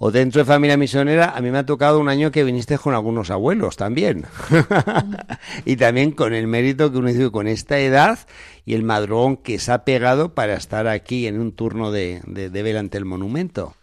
o 0.06 0.12
dentro 0.12 0.40
de 0.40 0.46
familia 0.46 0.76
misionera, 0.76 1.32
a 1.34 1.40
mí 1.40 1.50
me 1.50 1.60
ha 1.60 1.66
tocado 1.66 1.98
un 1.98 2.10
año 2.10 2.30
que 2.30 2.44
viniste 2.44 2.78
con 2.78 2.94
algunos 2.94 3.32
abuelos 3.32 3.78
también. 3.78 4.26
y 5.66 5.78
también 5.78 6.12
con 6.12 6.34
el 6.34 6.46
mérito 6.46 6.92
que 6.92 6.98
uno 6.98 7.08
dice 7.08 7.32
con 7.32 7.48
esta 7.48 7.80
edad 7.80 8.20
y 8.66 8.74
el 8.74 8.84
madrón 8.84 9.38
que 9.38 9.60
se 9.60 9.72
ha 9.72 9.86
pegado 9.86 10.34
para 10.34 10.56
estar 10.56 10.90
aquí 10.90 11.26
en 11.26 11.40
un 11.40 11.54
turno 11.54 11.90
de, 11.90 12.22
de, 12.26 12.50
de 12.50 12.64
ver 12.64 12.76
ante 12.76 12.98
el 12.98 13.06
monumento. 13.06 13.78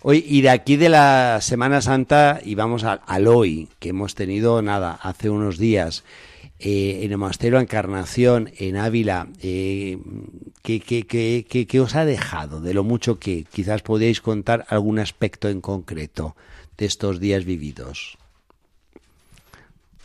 Hoy, 0.00 0.24
y 0.26 0.40
de 0.40 0.50
aquí 0.50 0.74
de 0.74 0.88
la 0.88 1.38
Semana 1.40 1.80
Santa, 1.80 2.40
y 2.44 2.56
vamos 2.56 2.82
al, 2.82 3.00
al 3.06 3.28
hoy, 3.28 3.68
que 3.78 3.90
hemos 3.90 4.16
tenido, 4.16 4.60
nada, 4.60 4.98
hace 5.02 5.30
unos 5.30 5.56
días, 5.56 6.02
eh, 6.64 7.00
en 7.02 7.10
el 7.10 7.18
Monasterio 7.18 7.58
Encarnación, 7.58 8.50
en 8.56 8.76
Ávila, 8.76 9.26
eh, 9.42 9.98
¿qué, 10.62 10.78
qué, 10.78 11.04
qué, 11.04 11.66
qué, 11.66 11.80
os 11.80 11.96
ha 11.96 12.04
dejado? 12.04 12.60
De 12.60 12.72
lo 12.72 12.84
mucho 12.84 13.18
que 13.18 13.44
quizás 13.50 13.82
podéis 13.82 14.20
contar 14.20 14.64
algún 14.68 15.00
aspecto 15.00 15.48
en 15.48 15.60
concreto 15.60 16.36
de 16.78 16.86
estos 16.86 17.18
días 17.18 17.44
vividos. 17.44 18.16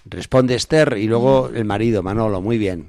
Responde 0.06 0.56
Esther 0.56 0.98
y 0.98 1.06
luego 1.06 1.50
el 1.54 1.66
marido, 1.66 2.02
Manolo, 2.02 2.42
muy 2.42 2.58
bien. 2.58 2.88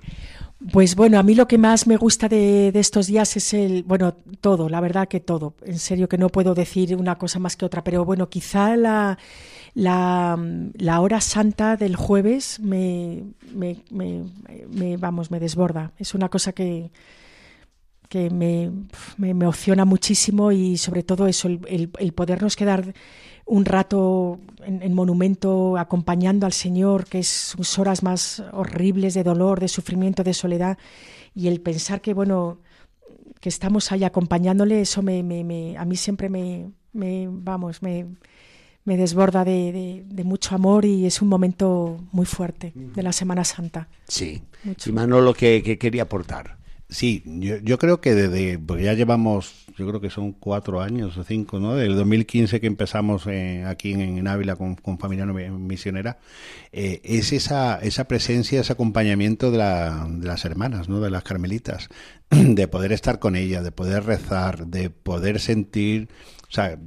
Pues 0.73 0.97
bueno, 0.97 1.19
a 1.19 1.23
mí 1.23 1.35
lo 1.35 1.47
que 1.47 1.59
más 1.59 1.87
me 1.87 1.99
gusta 1.99 2.26
de, 2.26 2.73
de, 2.73 2.81
estos 2.81 3.07
días 3.07 3.37
es 3.37 3.52
el, 3.52 3.83
bueno, 3.83 4.14
todo, 4.40 4.71
la 4.71 4.81
verdad 4.81 5.09
que 5.09 5.21
todo. 5.21 5.52
En 5.62 5.78
serio 5.78 6.09
que 6.09 6.16
no 6.16 6.31
puedo 6.31 6.54
decir 6.54 6.97
una 6.97 7.19
cosa 7.19 7.38
más 7.38 7.54
que 7.54 7.66
otra, 7.66 7.85
pero 7.85 8.07
bueno, 8.07 8.31
quizá 8.31 8.76
la, 8.76 9.19
la, 9.78 10.37
la 10.75 11.00
hora 11.00 11.20
santa 11.20 11.76
del 11.76 11.94
jueves 11.94 12.58
me, 12.58 13.26
me, 13.54 13.76
me, 13.90 14.97
vamos, 14.97 15.30
me 15.30 15.38
desborda. 15.38 15.92
Es 15.99 16.14
una 16.14 16.28
cosa 16.28 16.52
que, 16.52 16.90
que 18.08 18.28
me, 18.28 18.73
me 19.18 19.35
muchísimo 19.85 20.50
y 20.50 20.78
sobre 20.78 21.04
todo 21.04 21.28
eso, 21.28 21.47
el, 21.47 21.61
el, 21.68 21.90
el 21.97 22.12
podernos 22.12 22.56
quedar 22.56 22.92
un 23.47 23.64
rato 23.66 24.40
en, 24.64 24.82
en, 24.82 24.94
monumento 24.94 25.76
acompañando 25.78 26.44
al 26.44 26.52
Señor, 26.52 27.04
que 27.04 27.20
es 27.20 27.28
sus 27.28 27.78
horas 27.78 28.02
más 28.02 28.42
horribles 28.50 29.14
de 29.14 29.23
dolor, 29.23 29.61
de 29.61 29.68
sufrimiento, 29.68 30.25
de 30.25 30.35
soledad, 30.35 30.76
y 31.37 31.47
el 31.47 31.61
pensar 31.61 32.00
que, 32.00 32.14
bueno, 32.14 32.58
que 33.40 33.49
estamos 33.49 33.92
ahí 33.92 34.02
acompañándole, 34.02 34.80
eso 34.80 35.02
me, 35.02 35.23
me, 35.23 35.44
me 35.44 35.76
a 35.76 35.85
mí 35.85 35.94
siempre 35.94 36.28
me, 36.28 36.73
me 36.92 37.28
vamos, 37.30 37.80
me, 37.80 38.06
me 38.88 38.97
desborda 38.97 39.45
de, 39.45 39.71
de, 39.71 40.02
de, 40.09 40.25
mucho 40.25 40.54
amor 40.54 40.87
y 40.87 41.04
es 41.04 41.21
un 41.21 41.28
momento 41.28 42.00
muy 42.11 42.25
fuerte 42.25 42.73
de 42.75 43.02
la 43.02 43.12
Semana 43.12 43.45
Santa. 43.45 43.87
Sí. 44.09 44.40
Mucho. 44.64 44.88
Y 44.88 44.92
Manolo, 44.95 45.35
¿qué, 45.35 45.62
qué 45.62 45.76
quería 45.76 46.04
aportar? 46.04 46.57
Sí, 46.88 47.23
yo, 47.26 47.59
yo, 47.59 47.78
creo 47.78 48.00
que 48.00 48.14
desde, 48.14 48.59
porque 48.59 48.85
ya 48.85 48.95
llevamos, 48.95 49.66
yo 49.76 49.87
creo 49.87 50.00
que 50.00 50.09
son 50.09 50.33
cuatro 50.33 50.80
años 50.80 51.18
o 51.18 51.25
cinco, 51.25 51.61
¿no? 51.61 51.75
Del 51.75 51.95
2015 51.97 52.62
que 52.62 52.66
empezamos 52.66 53.26
eh, 53.26 53.62
aquí 53.66 53.92
en, 53.92 54.00
en, 54.16 54.26
Ávila 54.26 54.57
con, 54.57 54.75
con 54.75 54.99
familia 54.99 55.26
misionera, 55.26 56.16
eh, 56.73 57.02
es 57.04 57.35
esa, 57.35 57.78
esa 57.80 58.09
presencia, 58.09 58.62
ese 58.62 58.73
acompañamiento 58.73 59.50
de, 59.50 59.59
la, 59.59 60.07
de 60.09 60.26
las 60.26 60.47
hermanas, 60.47 60.88
¿no? 60.88 61.00
De 61.00 61.11
las 61.11 61.25
carmelitas, 61.25 61.90
de 62.30 62.68
poder 62.68 62.92
estar 62.92 63.18
con 63.18 63.37
ellas, 63.37 63.62
de 63.64 63.71
poder 63.71 64.04
rezar, 64.04 64.66
de 64.66 64.88
poder 64.88 65.40
sentir 65.40 66.09
o 66.50 66.52
sea, 66.52 66.78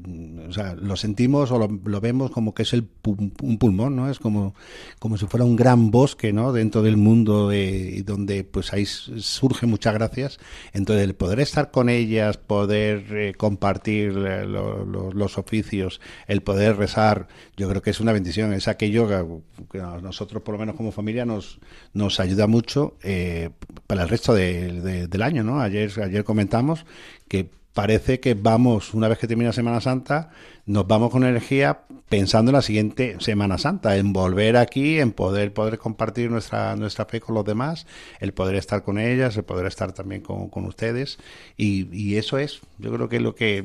o 0.48 0.52
sea, 0.52 0.74
lo 0.74 0.96
sentimos 0.96 1.52
o 1.52 1.60
lo, 1.60 1.68
lo, 1.86 2.02
vemos 2.02 2.32
como 2.32 2.56
que 2.56 2.64
es 2.64 2.74
el 2.74 2.88
un 3.06 3.58
pulmón, 3.60 3.96
¿no? 3.96 4.10
Es 4.10 4.18
como, 4.18 4.56
como 4.98 5.18
si 5.18 5.28
fuera 5.28 5.46
un 5.46 5.56
gran 5.56 5.92
bosque, 5.92 6.34
¿no? 6.34 6.52
Dentro 6.52 6.82
del 6.82 6.98
mundo 6.98 7.48
de, 7.48 8.02
donde 8.04 8.44
pues 8.44 8.74
ahí 8.74 8.88
surge 8.88 9.68
muchas 9.68 9.94
gracias. 9.94 10.40
Entonces, 10.74 11.04
el 11.04 11.14
poder 11.14 11.40
estar 11.40 11.70
con 11.70 11.90
ellas, 11.90 12.38
poder 12.38 13.06
eh, 13.16 13.34
compartir 13.36 14.10
eh, 14.18 14.48
lo, 14.48 14.84
lo, 14.84 15.12
los 15.12 15.38
oficios, 15.38 16.02
el 16.28 16.42
poder 16.42 16.78
rezar, 16.78 17.28
yo 17.56 17.70
creo 17.70 17.84
que 17.84 17.92
es 17.92 18.00
una 18.00 18.14
bendición. 18.14 18.54
Es 18.54 18.68
aquello 18.68 19.08
que, 19.08 19.68
que 19.72 19.80
a 19.80 20.00
nosotros, 20.02 20.42
por 20.42 20.54
lo 20.54 20.60
menos 20.60 20.76
como 20.76 20.92
familia, 20.92 21.24
nos, 21.24 21.60
nos 21.94 22.20
ayuda 22.20 22.48
mucho 22.48 22.98
eh, 23.04 23.52
para 23.86 24.02
el 24.02 24.10
resto 24.10 24.34
de, 24.34 24.82
de, 24.82 25.08
del 25.08 25.22
año, 25.22 25.44
¿no? 25.44 25.62
Ayer, 25.62 25.92
ayer 26.02 26.24
comentamos 26.24 26.84
que 27.28 27.61
parece 27.74 28.20
que 28.20 28.34
vamos, 28.34 28.94
una 28.94 29.08
vez 29.08 29.18
que 29.18 29.28
termina 29.28 29.54
Semana 29.54 29.82
Santa, 29.82 30.30
nos 30.66 30.88
vamos 30.88 31.10
con 31.10 31.24
energía 31.24 31.82
pensando 32.08 32.52
en 32.52 32.56
la 32.56 32.62
siguiente 32.62 33.16
Semana 33.20 33.58
Santa, 33.58 33.96
en 33.96 34.12
volver 34.12 34.58
aquí, 34.58 35.00
en 35.00 35.14
poder, 35.14 35.54
poder 35.54 35.78
compartir 35.78 36.30
nuestra, 36.30 36.76
nuestra 36.76 37.06
fe 37.06 37.22
con 37.22 37.36
los 37.36 37.46
demás, 37.46 37.88
el 38.20 38.34
poder 38.34 38.56
estar 38.56 38.84
con 38.84 39.00
ellas, 39.00 39.38
el 39.38 39.44
poder 39.44 39.66
estar 39.66 39.94
también 39.94 40.22
con, 40.22 40.50
con 40.50 40.66
ustedes. 40.66 41.18
Y, 41.56 41.88
y, 41.98 42.18
eso 42.18 42.38
es, 42.38 42.60
yo 42.80 42.92
creo 42.92 43.08
que 43.08 43.16
es 43.16 43.22
lo 43.22 43.34
que 43.34 43.64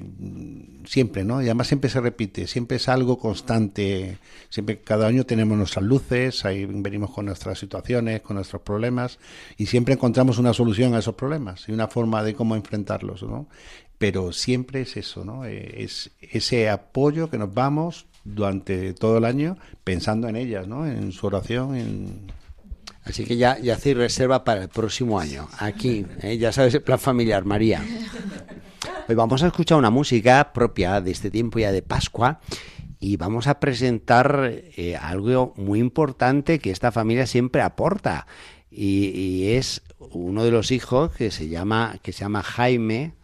siempre, 0.84 1.24
¿no? 1.24 1.42
Y 1.42 1.46
además 1.46 1.66
siempre 1.66 1.90
se 1.90 2.00
repite, 2.00 2.46
siempre 2.46 2.76
es 2.76 2.88
algo 2.88 3.18
constante, 3.18 4.18
siempre 4.48 4.78
cada 4.78 5.08
año 5.08 5.26
tenemos 5.26 5.58
nuestras 5.58 5.84
luces, 5.84 6.44
ahí 6.44 6.66
venimos 6.66 7.10
con 7.10 7.26
nuestras 7.26 7.58
situaciones, 7.58 8.22
con 8.22 8.36
nuestros 8.36 8.62
problemas, 8.62 9.18
y 9.56 9.66
siempre 9.66 9.94
encontramos 9.94 10.38
una 10.38 10.52
solución 10.52 10.94
a 10.94 11.00
esos 11.00 11.16
problemas 11.16 11.68
y 11.68 11.72
una 11.72 11.88
forma 11.88 12.22
de 12.22 12.34
cómo 12.34 12.54
enfrentarlos, 12.54 13.24
¿no? 13.24 13.48
Pero 13.98 14.32
siempre 14.32 14.82
es 14.82 14.96
eso, 14.96 15.24
¿no? 15.24 15.44
Eh, 15.44 15.82
es 15.82 16.10
ese 16.20 16.68
apoyo 16.68 17.30
que 17.30 17.38
nos 17.38 17.52
vamos 17.54 18.06
durante 18.24 18.92
todo 18.92 19.18
el 19.18 19.24
año 19.24 19.56
pensando 19.84 20.28
en 20.28 20.36
ellas, 20.36 20.66
¿no? 20.66 20.86
En 20.86 21.12
su 21.12 21.26
oración, 21.26 21.76
en... 21.76 22.32
Así 23.04 23.24
que 23.24 23.36
ya, 23.36 23.58
ya 23.58 23.74
hacéis 23.74 23.96
reserva 23.96 24.42
para 24.42 24.62
el 24.62 24.68
próximo 24.68 25.20
año. 25.20 25.48
Aquí, 25.58 26.04
¿eh? 26.22 26.36
ya 26.38 26.50
sabes 26.50 26.74
el 26.74 26.82
plan 26.82 26.98
familiar, 26.98 27.44
María. 27.44 27.82
Hoy 29.08 29.14
vamos 29.14 29.44
a 29.44 29.46
escuchar 29.46 29.78
una 29.78 29.90
música 29.90 30.52
propia 30.52 31.00
de 31.00 31.12
este 31.12 31.30
tiempo 31.30 31.60
ya 31.60 31.70
de 31.70 31.82
Pascua 31.82 32.40
y 32.98 33.16
vamos 33.16 33.46
a 33.46 33.60
presentar 33.60 34.50
eh, 34.52 34.96
algo 35.00 35.54
muy 35.56 35.78
importante 35.78 36.58
que 36.58 36.72
esta 36.72 36.90
familia 36.90 37.26
siempre 37.26 37.62
aporta 37.62 38.26
y, 38.68 39.10
y, 39.14 39.52
es 39.52 39.82
uno 39.98 40.42
de 40.42 40.50
los 40.50 40.72
hijos 40.72 41.12
que 41.12 41.30
se 41.30 41.48
llama 41.48 41.98
que 42.02 42.12
se 42.12 42.20
llama 42.20 42.42
Jaime 42.42 43.14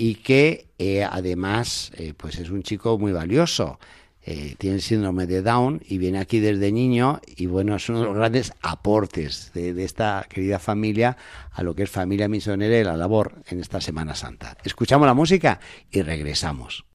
y 0.00 0.14
que 0.14 0.66
eh, 0.78 1.04
además 1.04 1.92
eh, 1.94 2.14
pues 2.16 2.38
es 2.38 2.48
un 2.48 2.62
chico 2.62 2.98
muy 2.98 3.12
valioso. 3.12 3.78
Eh, 4.22 4.54
tiene 4.56 4.80
síndrome 4.80 5.26
de 5.26 5.42
Down 5.42 5.82
y 5.86 5.98
viene 5.98 6.18
aquí 6.18 6.40
desde 6.40 6.72
niño 6.72 7.20
y 7.26 7.44
bueno, 7.44 7.76
es 7.76 7.86
uno 7.90 8.00
de 8.00 8.06
los 8.06 8.16
grandes 8.16 8.54
aportes 8.62 9.50
de, 9.52 9.74
de, 9.74 9.84
esta 9.84 10.26
querida 10.30 10.58
familia 10.58 11.18
a 11.52 11.62
lo 11.62 11.74
que 11.74 11.82
es 11.82 11.90
familia 11.90 12.28
misionera 12.28 12.78
y 12.78 12.84
la 12.84 12.96
labor 12.96 13.42
en 13.48 13.60
esta 13.60 13.82
Semana 13.82 14.14
Santa. 14.14 14.56
Escuchamos 14.64 15.06
la 15.06 15.12
música 15.12 15.60
y 15.90 16.00
regresamos. 16.00 16.89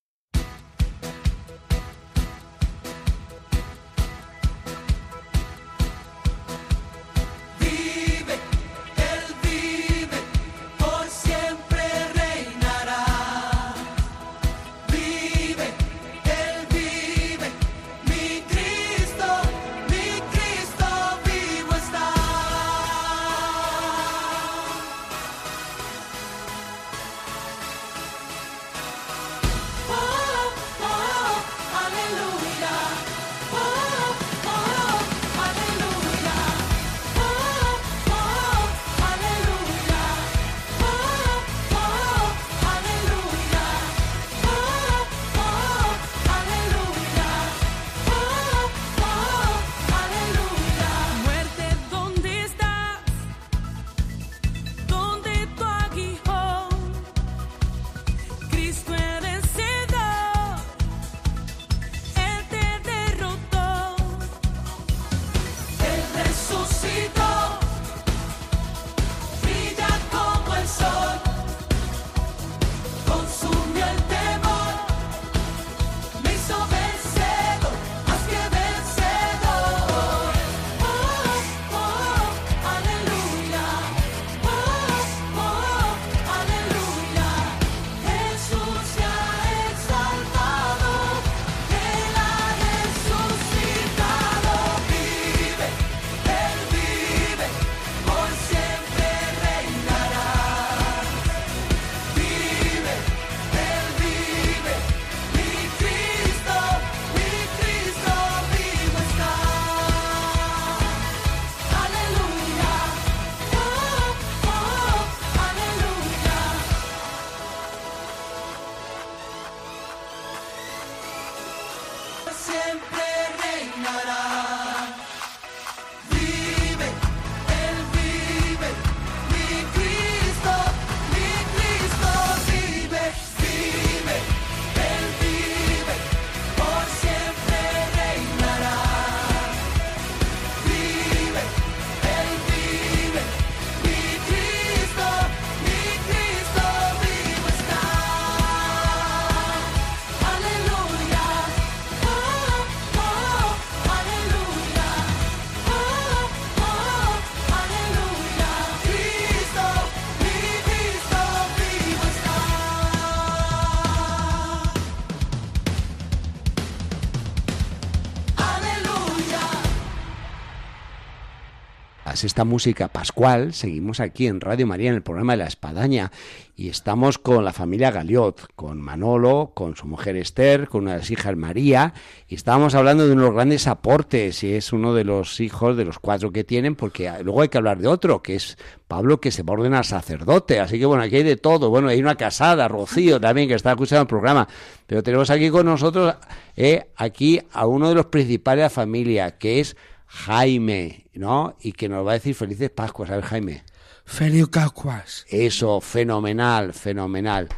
Esta 172.23 172.45
música 172.45 172.87
pascual, 172.87 173.53
seguimos 173.53 173.99
aquí 173.99 174.27
en 174.27 174.39
Radio 174.39 174.65
María 174.65 174.89
en 174.89 174.95
el 174.95 175.01
programa 175.01 175.33
de 175.33 175.37
la 175.37 175.47
Espadaña 175.47 176.11
y 176.55 176.69
estamos 176.69 177.17
con 177.17 177.43
la 177.43 177.51
familia 177.51 177.91
Galiot, 177.91 178.53
con 178.55 178.79
Manolo, 178.81 179.51
con 179.53 179.75
su 179.75 179.85
mujer 179.87 180.15
Esther, 180.15 180.69
con 180.69 180.83
una 180.83 180.93
de 180.93 180.99
las 180.99 181.11
hijas 181.11 181.35
María 181.35 181.93
y 182.27 182.35
estábamos 182.35 182.75
hablando 182.75 183.05
de 183.05 183.13
unos 183.13 183.33
grandes 183.33 183.67
aportes 183.67 184.43
y 184.43 184.53
es 184.53 184.71
uno 184.71 184.93
de 184.93 185.03
los 185.03 185.41
hijos 185.41 185.75
de 185.75 185.83
los 185.83 185.99
cuatro 185.99 186.31
que 186.31 186.43
tienen 186.43 186.75
porque 186.75 187.11
luego 187.23 187.41
hay 187.41 187.49
que 187.49 187.57
hablar 187.57 187.79
de 187.79 187.87
otro 187.87 188.21
que 188.21 188.35
es 188.35 188.57
Pablo 188.87 189.19
que 189.19 189.31
se 189.31 189.43
va 189.43 189.53
a 189.53 189.57
ordenar 189.57 189.85
sacerdote, 189.85 190.59
así 190.59 190.79
que 190.79 190.85
bueno, 190.85 191.03
aquí 191.03 191.17
hay 191.17 191.23
de 191.23 191.37
todo, 191.37 191.69
bueno, 191.69 191.89
hay 191.89 191.99
una 191.99 192.15
casada, 192.15 192.67
Rocío 192.67 193.19
también 193.19 193.47
que 193.47 193.55
está 193.55 193.71
escuchando 193.71 194.03
el 194.03 194.07
programa, 194.07 194.47
pero 194.87 195.03
tenemos 195.03 195.29
aquí 195.29 195.49
con 195.49 195.65
nosotros 195.65 196.15
eh, 196.55 196.87
aquí 196.95 197.41
a 197.51 197.65
uno 197.65 197.89
de 197.89 197.95
los 197.95 198.05
principales 198.05 198.59
de 198.59 198.65
la 198.65 198.69
familia 198.69 199.37
que 199.37 199.59
es 199.59 199.75
Jaime, 200.07 201.07
¿no? 201.13 201.55
Y 201.61 201.71
que 201.73 201.89
nos 201.89 202.05
va 202.05 202.11
a 202.11 202.13
decir 202.15 202.35
felices 202.35 202.69
Pascuas. 202.69 203.09
A 203.09 203.15
ver, 203.15 203.25
Jaime. 203.25 203.63
Feliz 204.05 204.47
Pascuas. 204.47 205.25
Eso, 205.29 205.81
fenomenal, 205.81 206.73
fenomenal. 206.73 207.49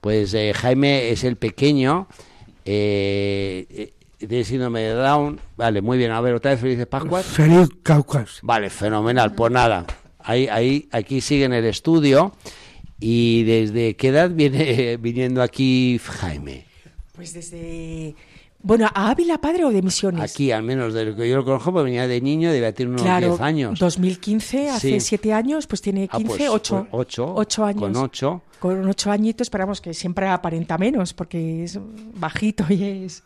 Pues 0.00 0.34
eh, 0.34 0.52
Jaime 0.54 1.10
es 1.10 1.24
el 1.24 1.36
pequeño 1.36 2.06
eh, 2.64 3.92
de 4.20 4.44
síndrome 4.44 4.80
de 4.80 4.94
Down. 4.94 5.40
Vale, 5.56 5.82
muy 5.82 5.98
bien. 5.98 6.12
A 6.12 6.20
ver, 6.20 6.34
otra 6.34 6.52
vez 6.52 6.60
felices 6.60 6.86
Pascuas. 6.86 7.26
Feliz 7.26 7.68
Pascuas. 7.82 8.38
Vale, 8.42 8.70
fenomenal. 8.70 9.34
Pues 9.34 9.52
nada, 9.52 9.84
ahí, 10.20 10.48
ahí, 10.48 10.88
aquí 10.92 11.20
sigue 11.20 11.44
en 11.44 11.52
el 11.52 11.64
estudio. 11.64 12.32
¿Y 12.98 13.44
desde 13.44 13.94
qué 13.96 14.08
edad 14.08 14.30
viene 14.30 14.96
viniendo 15.00 15.42
aquí 15.42 16.00
Jaime? 16.02 16.66
Pues 17.12 17.34
desde... 17.34 18.14
Bueno, 18.66 18.88
¿a 18.92 19.10
Ávila 19.10 19.38
padre 19.38 19.64
o 19.64 19.70
de 19.70 19.80
misiones? 19.80 20.32
Aquí, 20.32 20.50
al 20.50 20.64
menos 20.64 20.92
de 20.92 21.04
lo 21.04 21.14
que 21.14 21.28
yo 21.28 21.36
lo 21.36 21.44
conozco, 21.44 21.70
porque 21.72 21.84
venía 21.84 22.08
de 22.08 22.20
niño, 22.20 22.50
debía 22.50 22.72
tener 22.74 22.88
unos 22.90 23.02
claro, 23.02 23.28
10 23.28 23.40
años. 23.40 23.78
2015, 23.78 24.70
hace 24.70 24.98
Sí. 24.98 25.00
7 25.00 25.32
años, 25.32 25.68
pues 25.68 25.80
tiene 25.80 26.08
Ah, 26.10 26.16
15, 26.16 26.36
pues, 26.36 26.50
8, 26.50 26.86
pues, 26.90 27.00
ocho, 27.06 27.32
8 27.36 27.64
años. 27.64 27.80
Con 27.80 27.96
8. 27.96 28.42
Con 28.58 28.88
8 28.88 29.10
añitos, 29.12 29.44
esperamos 29.46 29.80
que 29.80 29.94
siempre 29.94 30.26
aparenta 30.26 30.78
menos, 30.78 31.14
porque 31.14 31.62
es 31.62 31.78
bajito 32.14 32.64
y 32.68 33.04
es... 33.04 33.22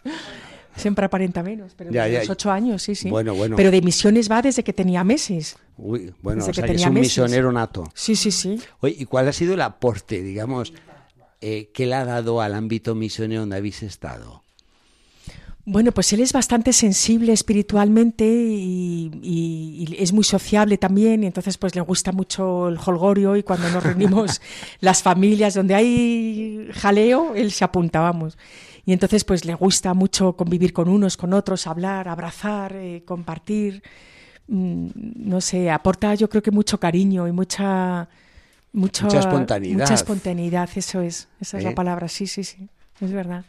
Siempre 0.76 1.06
aparenta 1.06 1.42
menos, 1.42 1.73
pero 1.75 1.90
Ya, 1.90 2.06
ya. 2.06 2.18
los 2.20 2.28
8 2.28 2.50
años, 2.50 2.82
sí, 2.82 2.94
sí. 2.94 3.09
Bueno, 3.09 3.35
bueno. 3.35 3.56
Pero 3.56 3.70
de 3.70 3.80
misiones 3.80 4.30
va 4.30 4.42
desde 4.42 4.62
que 4.62 4.75
tenía 4.75 5.04
meses. 5.04 5.56
Uy, 5.78 6.12
bueno, 6.20 6.44
Desde 6.44 6.50
o 6.50 6.54
sea, 6.54 6.64
que 6.66 6.73
es 6.75 6.85
un 6.87 6.92
meses. 6.92 7.09
misionero 7.18 7.50
nato. 7.50 7.90
Sí, 7.94 8.14
sí, 8.14 8.30
sí. 8.30 8.61
Oye, 8.80 8.94
¿y 8.99 9.04
cuál 9.06 9.26
ha 9.26 9.32
sido 9.32 9.54
el 9.54 9.62
aporte, 9.62 10.23
digamos, 10.23 10.75
eh, 11.40 11.70
que 11.73 11.87
le 11.87 11.94
ha 11.94 12.04
dado 12.04 12.42
al 12.42 12.54
ámbito 12.54 12.94
misionero 12.94 13.40
donde 13.40 13.56
habéis 13.56 13.82
estado? 13.82 14.42
Bueno, 15.72 15.92
pues 15.92 16.12
él 16.12 16.20
es 16.20 16.32
bastante 16.32 16.72
sensible 16.72 17.32
espiritualmente 17.32 18.24
y, 18.26 19.10
y- 19.22 19.84
y 19.88 19.96
es 20.02 20.12
muy 20.12 20.24
sociable 20.24 20.78
también, 20.78 21.22
y 21.22 21.26
entonces 21.26 21.56
pues 21.58 21.74
le 21.74 21.80
gusta 21.80 22.10
mucho 22.12 22.68
el 22.68 22.78
holgorio 22.84 23.36
y 23.36 23.42
cuando 23.42 23.68
nos 23.70 23.82
reunimos 23.82 24.40
las 24.80 25.02
familias 25.02 25.54
donde 25.54 25.74
hay 25.76 26.68
jaleo, 26.72 27.34
él 27.34 27.52
se 27.52 27.64
apunta, 27.64 28.00
vamos. 28.00 28.36
Y 28.84 28.92
entonces 28.92 29.22
pues 29.24 29.44
le 29.44 29.54
gusta 29.54 29.94
mucho 29.94 30.32
convivir 30.34 30.72
con 30.72 30.88
unos, 30.88 31.16
con 31.16 31.32
otros, 31.32 31.66
hablar, 31.66 32.08
abrazar, 32.08 32.74
eh, 32.76 33.02
compartir, 33.04 33.82
Mm, 34.52 34.88
no 35.30 35.40
sé, 35.40 35.70
aporta 35.70 36.12
yo 36.16 36.28
creo 36.28 36.42
que 36.42 36.50
mucho 36.50 36.80
cariño 36.80 37.28
y 37.28 37.32
mucha... 37.32 38.08
Mucho, 38.72 39.04
Mucha 39.04 39.20
espontaneidad. 39.20 39.78
Mucha 39.78 39.94
espontaneidad, 39.94 40.68
eso 40.74 41.00
es, 41.02 41.28
esa 41.40 41.58
es 41.58 41.64
¿Eh? 41.64 41.68
la 41.68 41.74
palabra, 41.76 42.08
sí, 42.08 42.26
sí, 42.26 42.42
sí, 42.42 42.68
es 43.00 43.12
verdad. 43.12 43.44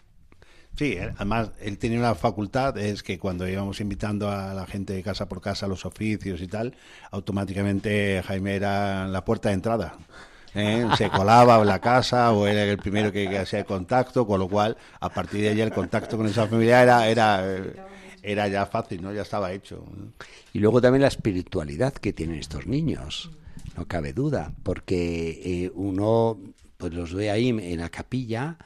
Sí, 0.78 0.94
él- 0.94 1.12
además 1.16 1.52
él 1.60 1.78
tenía 1.78 2.00
una 2.00 2.16
facultad, 2.16 2.78
es 2.78 3.04
que 3.04 3.20
cuando 3.20 3.48
íbamos 3.48 3.80
invitando 3.82 4.30
a 4.30 4.54
la 4.54 4.66
gente 4.66 4.94
de 4.94 5.04
casa 5.04 5.28
por 5.28 5.42
casa 5.42 5.66
a 5.66 5.70
los 5.70 5.86
oficios 5.86 6.42
y 6.42 6.48
tal, 6.48 6.76
automáticamente 7.12 8.24
Jaime 8.26 8.56
era 8.56 9.08
la 9.08 9.24
puerta 9.24 9.50
de 9.50 9.56
entrada. 9.56 9.98
¿eh? 10.56 10.88
Se 10.98 11.10
colaba 11.10 11.60
en 11.60 11.68
la 11.68 11.80
casa 11.80 12.32
o 12.32 12.48
era 12.48 12.64
el 12.64 12.78
primero 12.78 13.12
que, 13.12 13.38
hacía 13.38 13.60
el 13.60 13.66
contacto, 13.66 14.26
con 14.26 14.40
lo 14.40 14.48
cual 14.48 14.78
a 15.00 15.10
partir 15.10 15.42
de 15.42 15.50
allí 15.50 15.62
el 15.62 15.72
contacto 15.72 16.18
con 16.18 16.28
esa 16.28 16.48
familia 16.48 16.82
era, 16.82 17.08
era, 17.08 17.42
eh, 17.46 17.74
era 18.24 18.48
ya 18.48 18.66
fácil, 18.66 19.02
¿no? 19.02 19.14
ya 19.14 19.22
estaba 19.22 19.52
hecho. 19.52 19.84
Y 20.54 20.60
luego 20.60 20.82
también 20.82 21.02
la 21.02 21.08
espiritualidad 21.08 21.94
que 21.94 22.14
tienen 22.14 22.40
estos 22.40 22.66
niños, 22.66 23.32
no 23.78 23.88
cabe 23.88 24.14
duda, 24.14 24.52
porque 24.64 25.42
eh, 25.44 25.72
uno 25.76 26.38
pues 26.78 26.94
los 26.94 27.14
ve 27.14 27.30
ahí 27.30 27.50
en 27.50 27.80
la 27.80 27.90
capilla 27.90 28.58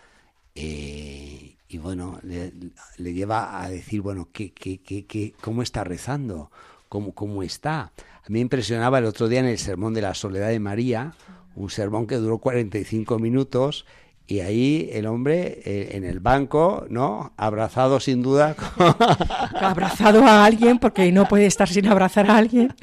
eh, 0.56 1.55
y 1.76 1.78
bueno, 1.78 2.20
le, 2.24 2.54
le 2.98 3.14
lleva 3.14 3.62
a 3.62 3.70
decir, 3.70 4.00
bueno, 4.02 4.30
¿qué, 4.32 4.54
qué, 4.54 4.78
qué, 4.78 5.06
qué- 5.06 5.34
cómo 5.42 5.62
está 5.62 5.84
rezando? 5.84 6.50
¿Cómo, 6.88 7.14
¿Cómo 7.14 7.44
está? 7.44 7.82
A 7.82 8.28
mí 8.30 8.36
me 8.36 8.40
impresionaba 8.40 9.00
el 9.00 9.06
otro 9.06 9.28
día 9.28 9.42
en 9.42 9.46
el 9.48 9.58
sermón 9.58 9.94
de 9.94 10.02
la 10.02 10.14
soledad 10.14 10.48
de 10.48 10.60
María, 10.62 11.16
un 11.54 11.70
sermón 11.70 12.08
que 12.08 12.16
duró 12.16 12.38
45 12.38 13.20
minutos 13.20 13.86
y 14.28 14.40
ahí 14.40 14.90
el 14.92 15.06
hombre 15.06 15.62
eh, 15.66 15.90
en 15.94 16.04
el 16.04 16.20
banco, 16.20 16.86
¿no? 16.90 17.34
Abrazado 17.38 18.00
sin 18.00 18.24
duda. 18.24 18.56
abrazado 19.62 20.26
a 20.26 20.46
alguien 20.46 20.80
porque 20.80 21.12
no 21.12 21.28
puede 21.28 21.46
estar 21.46 21.70
sin 21.70 21.88
abrazar 21.88 22.30
a 22.32 22.38
alguien, 22.38 22.74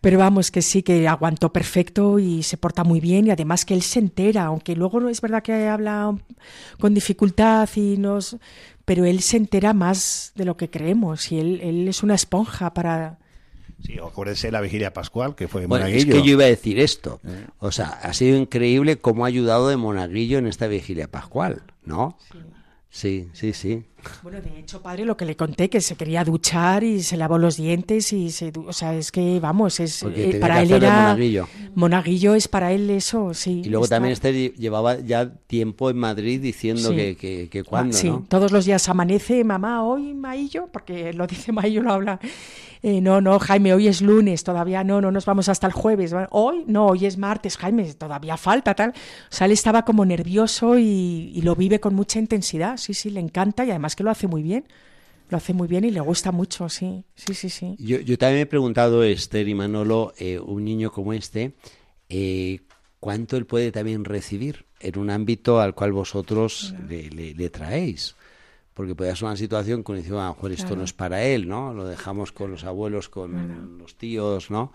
pero 0.00 0.18
vamos 0.18 0.52
que 0.52 0.62
sí 0.62 0.82
que 0.82 1.08
aguantó 1.08 1.52
perfecto 1.52 2.18
y 2.20 2.44
se 2.44 2.56
porta 2.56 2.84
muy 2.84 3.00
bien 3.00 3.26
y 3.26 3.30
además 3.30 3.64
que 3.64 3.74
él 3.74 3.82
se 3.82 3.98
entera, 3.98 4.44
aunque 4.44 4.76
luego 4.76 5.08
es 5.08 5.20
verdad 5.20 5.42
que 5.42 5.66
habla 5.66 6.16
con 6.78 6.94
dificultad 6.94 7.68
y 7.74 7.96
nos 7.96 8.36
pero 8.84 9.06
él 9.06 9.20
se 9.20 9.38
entera 9.38 9.72
más 9.72 10.32
de 10.34 10.44
lo 10.44 10.56
que 10.56 10.68
creemos 10.68 11.32
y 11.32 11.40
él, 11.40 11.60
él 11.62 11.88
es 11.88 12.02
una 12.02 12.14
esponja 12.14 12.74
para 12.74 13.18
Sí, 13.84 13.98
acuérdese 13.98 14.50
la 14.50 14.60
vigilia 14.62 14.92
pascual, 14.94 15.34
que 15.34 15.46
fue 15.46 15.62
en 15.64 15.68
Bueno, 15.68 15.84
es 15.86 15.92
Monaguillo. 15.92 16.14
que 16.22 16.26
yo 16.26 16.32
iba 16.32 16.44
a 16.44 16.48
decir 16.48 16.78
esto. 16.80 17.20
O 17.58 17.70
sea, 17.70 17.88
ha 17.88 18.14
sido 18.14 18.38
increíble 18.38 18.96
cómo 18.98 19.24
ha 19.24 19.28
ayudado 19.28 19.68
de 19.68 19.76
Monaguillo 19.76 20.38
en 20.38 20.46
esta 20.46 20.66
vigilia 20.68 21.10
pascual, 21.10 21.62
¿no? 21.84 22.16
Sí, 22.88 23.28
sí, 23.34 23.52
sí. 23.52 23.84
Bueno, 24.22 24.40
de 24.40 24.58
hecho, 24.58 24.80
padre, 24.82 25.04
lo 25.04 25.16
que 25.16 25.24
le 25.24 25.36
conté, 25.36 25.68
que 25.70 25.80
se 25.80 25.96
quería 25.96 26.24
duchar 26.24 26.82
y 26.84 27.02
se 27.02 27.16
lavó 27.16 27.38
los 27.38 27.56
dientes 27.56 28.12
y 28.12 28.30
se... 28.30 28.52
O 28.66 28.72
sea, 28.72 28.94
es 28.94 29.10
que, 29.12 29.40
vamos, 29.40 29.80
es 29.80 30.02
eh, 30.02 30.38
para 30.40 30.62
él 30.62 30.72
era... 30.72 31.02
monaguillo. 31.08 31.48
Monaguillo 31.74 32.34
es 32.34 32.48
para 32.48 32.72
él 32.72 32.88
eso, 32.90 33.34
sí. 33.34 33.62
Y 33.64 33.68
luego 33.68 33.84
está- 33.84 33.96
también 33.96 34.12
este 34.12 34.32
lle- 34.32 34.54
llevaba 34.56 34.98
ya 35.00 35.30
tiempo 35.46 35.90
en 35.90 35.98
Madrid 35.98 36.40
diciendo 36.40 36.90
Sí. 36.90 36.96
que, 36.96 37.16
que, 37.16 37.48
que 37.50 37.64
Ah, 37.72 37.86
sí, 37.90 38.08
¿no? 38.08 38.24
todos 38.28 38.52
los 38.52 38.64
días 38.64 38.88
amanece, 38.88 39.42
mamá, 39.44 39.82
hoy 39.84 40.14
Maillo, 40.14 40.68
porque 40.72 41.12
lo 41.12 41.26
dice 41.26 41.52
Maillo, 41.52 41.82
lo 41.82 41.92
habla. 41.92 42.20
Eh, 42.86 43.00
no, 43.00 43.22
no, 43.22 43.38
Jaime, 43.38 43.72
hoy 43.72 43.88
es 43.88 44.02
lunes, 44.02 44.44
todavía 44.44 44.84
no, 44.84 45.00
no 45.00 45.10
nos 45.10 45.24
vamos 45.24 45.48
hasta 45.48 45.66
el 45.66 45.72
jueves. 45.72 46.14
Hoy, 46.30 46.64
no, 46.66 46.88
hoy 46.88 47.06
es 47.06 47.16
martes, 47.16 47.56
Jaime, 47.56 47.94
todavía 47.94 48.36
falta, 48.36 48.74
tal. 48.74 48.90
O 48.90 48.94
sea, 49.34 49.46
él 49.46 49.52
estaba 49.52 49.86
como 49.86 50.04
nervioso 50.04 50.78
y, 50.78 51.32
y 51.34 51.40
lo 51.40 51.56
vive 51.56 51.80
con 51.80 51.94
mucha 51.94 52.18
intensidad, 52.18 52.76
sí, 52.76 52.92
sí, 52.92 53.08
le 53.08 53.20
encanta 53.20 53.64
y 53.64 53.70
además 53.70 53.93
que 53.96 54.04
lo 54.04 54.10
hace 54.10 54.26
muy 54.26 54.42
bien. 54.42 54.64
Lo 55.30 55.38
hace 55.38 55.54
muy 55.54 55.66
bien 55.68 55.84
y 55.84 55.90
le 55.90 56.00
gusta 56.00 56.32
mucho, 56.32 56.68
sí, 56.68 57.04
sí, 57.14 57.32
sí, 57.34 57.48
sí. 57.48 57.76
Yo, 57.78 57.98
yo 58.00 58.18
también 58.18 58.36
me 58.38 58.42
he 58.42 58.46
preguntado, 58.46 59.02
Esther 59.02 59.48
y 59.48 59.54
Manolo, 59.54 60.12
eh, 60.18 60.38
un 60.38 60.64
niño 60.64 60.92
como 60.92 61.14
este, 61.14 61.54
eh, 62.10 62.60
¿cuánto 63.00 63.36
él 63.38 63.46
puede 63.46 63.72
también 63.72 64.04
recibir 64.04 64.66
en 64.80 64.98
un 64.98 65.08
ámbito 65.08 65.60
al 65.60 65.74
cual 65.74 65.92
vosotros 65.92 66.74
le, 66.86 67.08
le- 67.10 67.34
le 67.34 67.50
traéis? 67.50 68.16
Porque 68.74 68.94
puede 68.94 69.14
ser 69.16 69.24
una 69.26 69.36
situación 69.36 69.82
que 69.82 69.92
uno 69.92 69.98
dice, 70.00 70.10
"Bueno, 70.12 70.26
a 70.26 70.28
lo 70.30 70.34
mejor 70.34 70.52
esto 70.52 70.66
Claro. 70.66 70.76
no 70.80 70.84
es 70.84 70.92
para 70.92 71.24
él, 71.24 71.48
¿no? 71.48 71.72
Lo 71.72 71.86
dejamos 71.86 72.32
con 72.32 72.50
los 72.50 72.64
abuelos, 72.64 73.08
con 73.08 73.78
los 73.78 73.96
tíos, 73.96 74.50
¿no? 74.50 74.72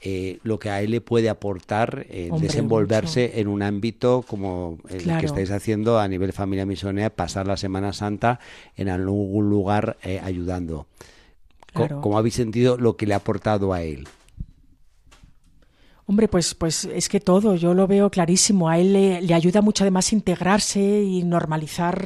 Eh, 0.00 0.38
lo 0.44 0.60
que 0.60 0.70
a 0.70 0.80
él 0.80 0.92
le 0.92 1.00
puede 1.00 1.28
aportar 1.28 2.06
eh, 2.08 2.28
Hombre, 2.30 2.46
desenvolverse 2.46 3.40
en 3.40 3.48
un 3.48 3.62
ámbito 3.62 4.24
como 4.28 4.78
el 4.88 5.02
Claro. 5.02 5.20
que 5.20 5.26
estáis 5.26 5.50
haciendo 5.50 5.98
a 5.98 6.06
nivel 6.06 6.32
familia 6.32 6.64
misionera, 6.64 7.10
pasar 7.10 7.48
la 7.48 7.56
Semana 7.56 7.92
Santa 7.92 8.38
en 8.76 8.88
algún 8.88 9.50
lugar 9.50 9.96
eh, 10.04 10.20
ayudando. 10.22 10.86
Claro. 11.72 12.00
¿Cómo 12.00 12.16
habéis 12.16 12.34
sentido 12.34 12.76
lo 12.76 12.96
que 12.96 13.06
le 13.06 13.14
ha 13.14 13.18
aportado 13.18 13.72
a 13.72 13.82
él? 13.82 14.06
Hombre, 16.10 16.26
pues, 16.26 16.54
pues 16.54 16.86
es 16.86 17.06
que 17.10 17.20
todo, 17.20 17.54
yo 17.54 17.74
lo 17.74 17.86
veo 17.86 18.10
clarísimo. 18.10 18.70
A 18.70 18.78
él 18.78 18.94
le, 18.94 19.20
le 19.20 19.34
ayuda 19.34 19.60
mucho 19.60 19.84
además 19.84 20.10
integrarse 20.14 21.02
y 21.02 21.22
normalizar 21.22 22.02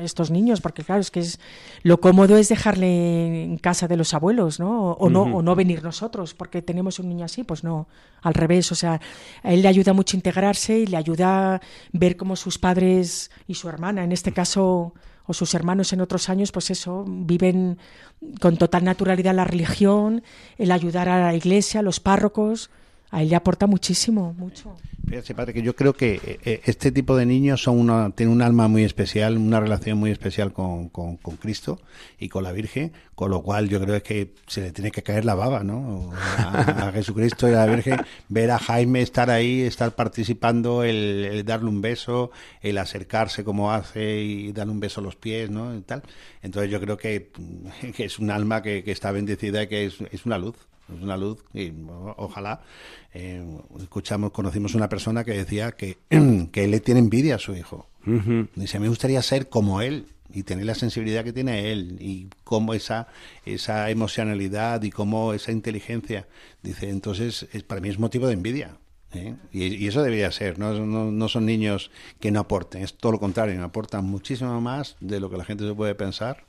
estos 0.00 0.30
niños, 0.30 0.60
porque 0.60 0.84
claro, 0.84 1.00
es 1.00 1.10
que 1.10 1.18
es 1.18 1.40
lo 1.82 2.00
cómodo 2.00 2.36
es 2.36 2.48
dejarle 2.48 3.42
en 3.42 3.58
casa 3.58 3.88
de 3.88 3.96
los 3.96 4.14
abuelos, 4.14 4.60
¿no? 4.60 4.92
O, 4.92 5.10
no, 5.10 5.22
o 5.22 5.42
no 5.42 5.56
venir 5.56 5.82
nosotros, 5.82 6.32
porque 6.32 6.62
tenemos 6.62 7.00
un 7.00 7.08
niño 7.08 7.24
así, 7.24 7.42
pues 7.42 7.64
no, 7.64 7.88
al 8.22 8.34
revés. 8.34 8.70
O 8.70 8.76
sea, 8.76 9.00
a 9.42 9.52
él 9.52 9.62
le 9.62 9.68
ayuda 9.68 9.94
mucho 9.94 10.16
integrarse 10.16 10.78
y 10.78 10.86
le 10.86 10.96
ayuda 10.96 11.60
ver 11.92 12.16
cómo 12.16 12.36
sus 12.36 12.56
padres 12.56 13.32
y 13.48 13.54
su 13.54 13.68
hermana, 13.68 14.04
en 14.04 14.12
este 14.12 14.30
caso, 14.30 14.94
o 15.26 15.34
sus 15.34 15.54
hermanos 15.54 15.92
en 15.92 16.02
otros 16.02 16.28
años, 16.28 16.52
pues 16.52 16.70
eso, 16.70 17.04
viven 17.04 17.78
con 18.40 18.58
total 18.58 18.84
naturalidad 18.84 19.34
la 19.34 19.44
religión, 19.44 20.22
el 20.56 20.70
ayudar 20.70 21.08
a 21.08 21.20
la 21.20 21.34
iglesia, 21.34 21.80
a 21.80 21.82
los 21.82 21.98
párrocos. 21.98 22.70
A 23.12 23.22
él 23.22 23.28
le 23.28 23.36
aporta 23.36 23.66
muchísimo, 23.66 24.34
mucho. 24.34 24.76
Fíjate, 25.08 25.34
padre, 25.34 25.52
que 25.52 25.62
yo 25.62 25.74
creo 25.74 25.92
que 25.94 26.38
eh, 26.44 26.60
este 26.64 26.92
tipo 26.92 27.16
de 27.16 27.26
niños 27.26 27.60
son 27.60 27.80
una, 27.80 28.10
tienen 28.10 28.32
un 28.32 28.42
alma 28.42 28.68
muy 28.68 28.84
especial, 28.84 29.36
una 29.36 29.58
relación 29.58 29.98
muy 29.98 30.12
especial 30.12 30.52
con, 30.52 30.88
con- 30.90 31.16
Cristo 31.40 31.80
y 32.20 32.28
con 32.28 32.44
la 32.44 32.52
Virgen, 32.52 32.92
con 33.16 33.30
lo 33.32 33.42
cual 33.42 33.68
yo 33.68 33.80
creo 33.80 34.00
que 34.04 34.34
se 34.46 34.60
le 34.60 34.70
tiene 34.72 34.92
que 34.92 35.02
caer 35.02 35.24
la 35.24 35.34
baba, 35.34 35.64
¿no? 35.64 36.12
A, 36.38 36.88
a 36.88 36.92
Jesucristo 36.92 37.48
y 37.48 37.52
a 37.54 37.64
la 37.64 37.66
Virgen, 37.66 38.00
ver 38.28 38.52
a 38.52 38.58
Jaime 38.60 39.00
estar 39.02 39.30
ahí, 39.30 39.62
estar 39.62 39.96
participando, 39.96 40.84
el, 40.84 41.24
el 41.24 41.44
darle 41.44 41.68
un 41.70 41.80
beso, 41.80 42.30
el 42.62 42.78
acercarse 42.78 43.42
como 43.42 43.72
hace 43.72 44.20
y 44.22 44.52
darle 44.52 44.72
un 44.72 44.80
beso 44.80 45.00
a 45.00 45.02
los 45.04 45.16
pies, 45.16 45.50
¿no? 45.50 45.74
Y 45.74 45.80
tal. 45.80 46.02
Entonces 46.42 46.70
yo 46.70 46.80
creo 46.80 46.96
que, 46.96 47.32
que 47.96 48.04
es 48.04 48.20
un 48.20 48.30
alma 48.30 48.62
que, 48.62 48.84
que 48.84 48.92
está 48.92 49.10
bendecida 49.10 49.64
y 49.64 49.66
que 49.66 49.86
es, 49.86 49.94
es 50.12 50.24
una 50.26 50.38
luz 50.38 50.54
es 50.96 51.02
una 51.02 51.16
luz 51.16 51.38
y 51.54 51.72
ojalá 52.16 52.62
eh, 53.12 53.44
escuchamos 53.80 54.32
conocimos 54.32 54.74
una 54.74 54.88
persona 54.88 55.24
que 55.24 55.32
decía 55.32 55.72
que, 55.72 55.98
que 56.52 56.64
él 56.64 56.70
le 56.70 56.80
tiene 56.80 57.00
envidia 57.00 57.36
a 57.36 57.38
su 57.38 57.54
hijo 57.54 57.86
dice 58.54 58.80
me 58.80 58.88
gustaría 58.88 59.20
ser 59.20 59.48
como 59.48 59.82
él 59.82 60.06
y 60.32 60.42
tener 60.42 60.64
la 60.64 60.74
sensibilidad 60.74 61.24
que 61.24 61.32
tiene 61.32 61.70
él 61.70 61.98
y 62.00 62.28
cómo 62.44 62.72
esa 62.72 63.08
esa 63.44 63.90
emocionalidad 63.90 64.82
y 64.82 64.90
cómo 64.90 65.34
esa 65.34 65.52
inteligencia 65.52 66.26
dice 66.62 66.88
entonces 66.88 67.46
es, 67.52 67.62
para 67.62 67.80
mí 67.80 67.88
es 67.88 67.98
motivo 67.98 68.26
de 68.26 68.34
envidia 68.34 68.78
¿eh? 69.12 69.34
y, 69.52 69.64
y 69.64 69.86
eso 69.86 70.02
debería 70.02 70.30
ser 70.32 70.58
¿no? 70.58 70.72
No, 70.86 71.10
no 71.10 71.28
son 71.28 71.44
niños 71.44 71.90
que 72.20 72.30
no 72.30 72.40
aporten 72.40 72.82
es 72.82 72.94
todo 72.94 73.12
lo 73.12 73.20
contrario 73.20 73.62
aportan 73.62 74.04
muchísimo 74.06 74.58
más 74.60 74.96
de 75.00 75.20
lo 75.20 75.28
que 75.28 75.36
la 75.36 75.44
gente 75.44 75.66
se 75.66 75.74
puede 75.74 75.94
pensar 75.94 76.44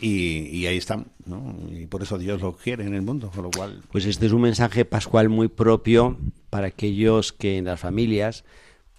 y, 0.00 0.48
y 0.48 0.66
ahí 0.66 0.76
están, 0.76 1.06
¿no? 1.24 1.56
Y 1.70 1.86
por 1.86 2.02
eso 2.02 2.18
Dios 2.18 2.40
los 2.40 2.56
quiere 2.56 2.84
en 2.84 2.94
el 2.94 3.02
mundo, 3.02 3.30
con 3.34 3.44
lo 3.44 3.50
cual... 3.50 3.82
Pues 3.90 4.04
este 4.04 4.26
es 4.26 4.32
un 4.32 4.42
mensaje 4.42 4.84
pascual 4.84 5.28
muy 5.28 5.48
propio 5.48 6.16
para 6.50 6.68
aquellos 6.68 7.32
que 7.32 7.58
en 7.58 7.66
las 7.66 7.80
familias 7.80 8.44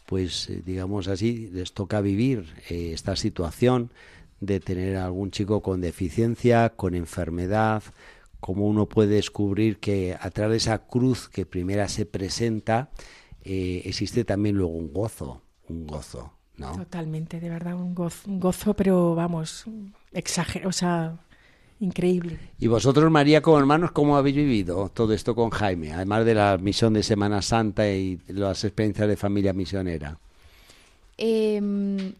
pues 0.08 0.50
eh, 0.50 0.64
digamos 0.66 1.08
así, 1.08 1.50
les 1.54 1.74
toca 1.74 2.02
vivir 2.02 2.56
eh, 2.70 2.92
esta 2.94 3.16
situación 3.16 3.92
de 4.40 4.60
tener 4.60 4.96
algún 4.96 5.30
chico 5.32 5.62
con 5.62 5.82
deficiencia, 5.82 6.70
con 6.70 6.96
enfermedad, 6.96 7.84
cómo 8.40 8.68
uno 8.68 8.88
puede 8.88 9.16
descubrir 9.16 9.80
que 9.80 10.18
a 10.20 10.32
través 10.32 10.52
de 10.64 10.72
esa 10.72 10.88
cruz 10.88 11.28
que 11.28 11.46
primera 11.46 11.90
se 11.90 12.06
presenta, 12.06 12.90
eh, 13.44 13.82
existe 13.86 14.24
también 14.24 14.56
luego 14.56 14.74
un 14.74 14.94
gozo, 14.94 15.42
un 15.68 15.86
gozo, 15.86 16.32
¿no? 16.56 16.72
Totalmente, 16.72 17.42
de 17.42 17.50
verdad, 17.50 17.76
un 17.76 17.94
gozo, 17.94 18.30
un 18.30 18.40
gozo 18.40 18.74
pero 18.76 19.14
vamos, 19.14 19.66
exagerado, 20.18 20.70
o 20.70 20.74
sea, 20.74 21.16
increíble. 21.80 22.38
Y 22.60 22.68
vosotros, 22.68 23.10
María, 23.12 23.42
como 23.42 23.60
hermanos, 23.60 23.92
¿cómo 23.92 24.18
habéis 24.18 24.36
vivido 24.36 24.90
todo 24.94 25.14
esto 25.14 25.36
con 25.36 25.50
Jaime? 25.52 25.94
Además 25.94 26.26
de 26.26 26.34
la 26.34 26.58
misión 26.58 26.94
de 26.94 27.04
Semana 27.04 27.42
Santa 27.42 27.88
y 27.90 28.20
las 28.28 28.64
experiencias 28.64 29.08
de 29.08 29.18
familia 29.18 29.54
misionera. 29.54 30.18
Em, 31.18 32.14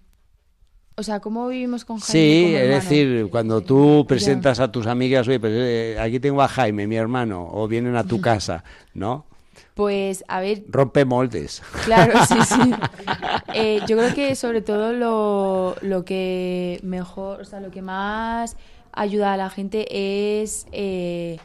o 0.96 1.04
sea, 1.04 1.20
¿cómo 1.20 1.48
vivimos 1.48 1.86
con 1.86 2.00
Jaime? 2.00 2.12
Sí, 2.12 2.44
como 2.44 2.58
es 2.58 2.64
hermano? 2.64 2.82
decir, 2.82 3.28
cuando 3.30 3.62
tú 3.62 4.06
presentas 4.08 4.60
a 4.60 4.72
tus 4.72 4.88
amigas, 4.88 5.28
oye, 5.28 5.40
pues 5.40 5.54
eh, 5.56 5.98
aquí 6.00 6.20
tengo 6.20 6.42
a 6.42 6.48
Jaime, 6.48 6.88
mi 6.88 6.96
hermano, 6.96 7.48
o 7.52 7.68
vienen 7.68 7.96
a 7.96 8.04
tu 8.04 8.22
casa, 8.22 8.64
¿no? 8.94 9.26
Pues, 9.74 10.24
a 10.28 10.42
ver, 10.42 10.64
Rompe 10.70 11.06
moldes. 11.06 11.62
Claro, 11.86 12.14
sí, 12.28 12.36
sí. 12.44 12.74
Eh, 13.54 13.80
yo 13.88 13.98
creo 13.98 14.14
que 14.14 14.36
sobre 14.36 14.62
todo 14.62 14.94
lo, 14.94 15.76
lo 15.82 16.06
que 16.06 16.80
mejor, 16.84 17.42
o 17.42 17.46
sea, 17.46 17.60
lo 17.60 17.72
que 17.72 17.82
más 17.82 18.56
ayuda 18.92 19.34
a 19.34 19.38
la 19.38 19.50
gente 19.50 19.88
es 20.42 20.68
eh, 20.72 21.38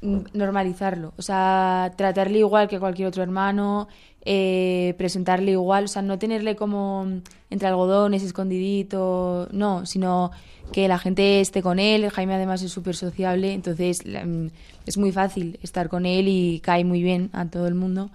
normalizarlo. 0.00 1.12
O 1.16 1.22
sea, 1.22 1.92
tratarle 1.96 2.38
igual 2.38 2.68
que 2.68 2.78
cualquier 2.78 3.08
otro 3.08 3.22
hermano, 3.22 3.88
eh, 4.24 4.94
presentarle 4.98 5.52
igual, 5.52 5.84
o 5.84 5.88
sea, 5.88 6.02
no 6.02 6.18
tenerle 6.18 6.56
como 6.56 7.06
entre 7.50 7.68
algodones, 7.68 8.22
escondidito, 8.22 9.48
no, 9.52 9.86
sino 9.86 10.30
que 10.72 10.88
la 10.88 10.98
gente 10.98 11.40
esté 11.40 11.62
con 11.62 11.78
él. 11.78 12.08
Jaime 12.10 12.34
además 12.34 12.62
es 12.62 12.72
súper 12.72 12.96
sociable, 12.96 13.52
entonces 13.52 14.02
mm, 14.04 14.46
es 14.90 14.98
muy 14.98 15.12
fácil 15.12 15.58
estar 15.62 15.88
con 15.88 16.04
él 16.04 16.26
y 16.28 16.60
cae 16.60 16.84
muy 16.84 17.02
bien 17.02 17.30
a 17.32 17.46
todo 17.46 17.68
el 17.68 17.74
mundo. 17.74 18.10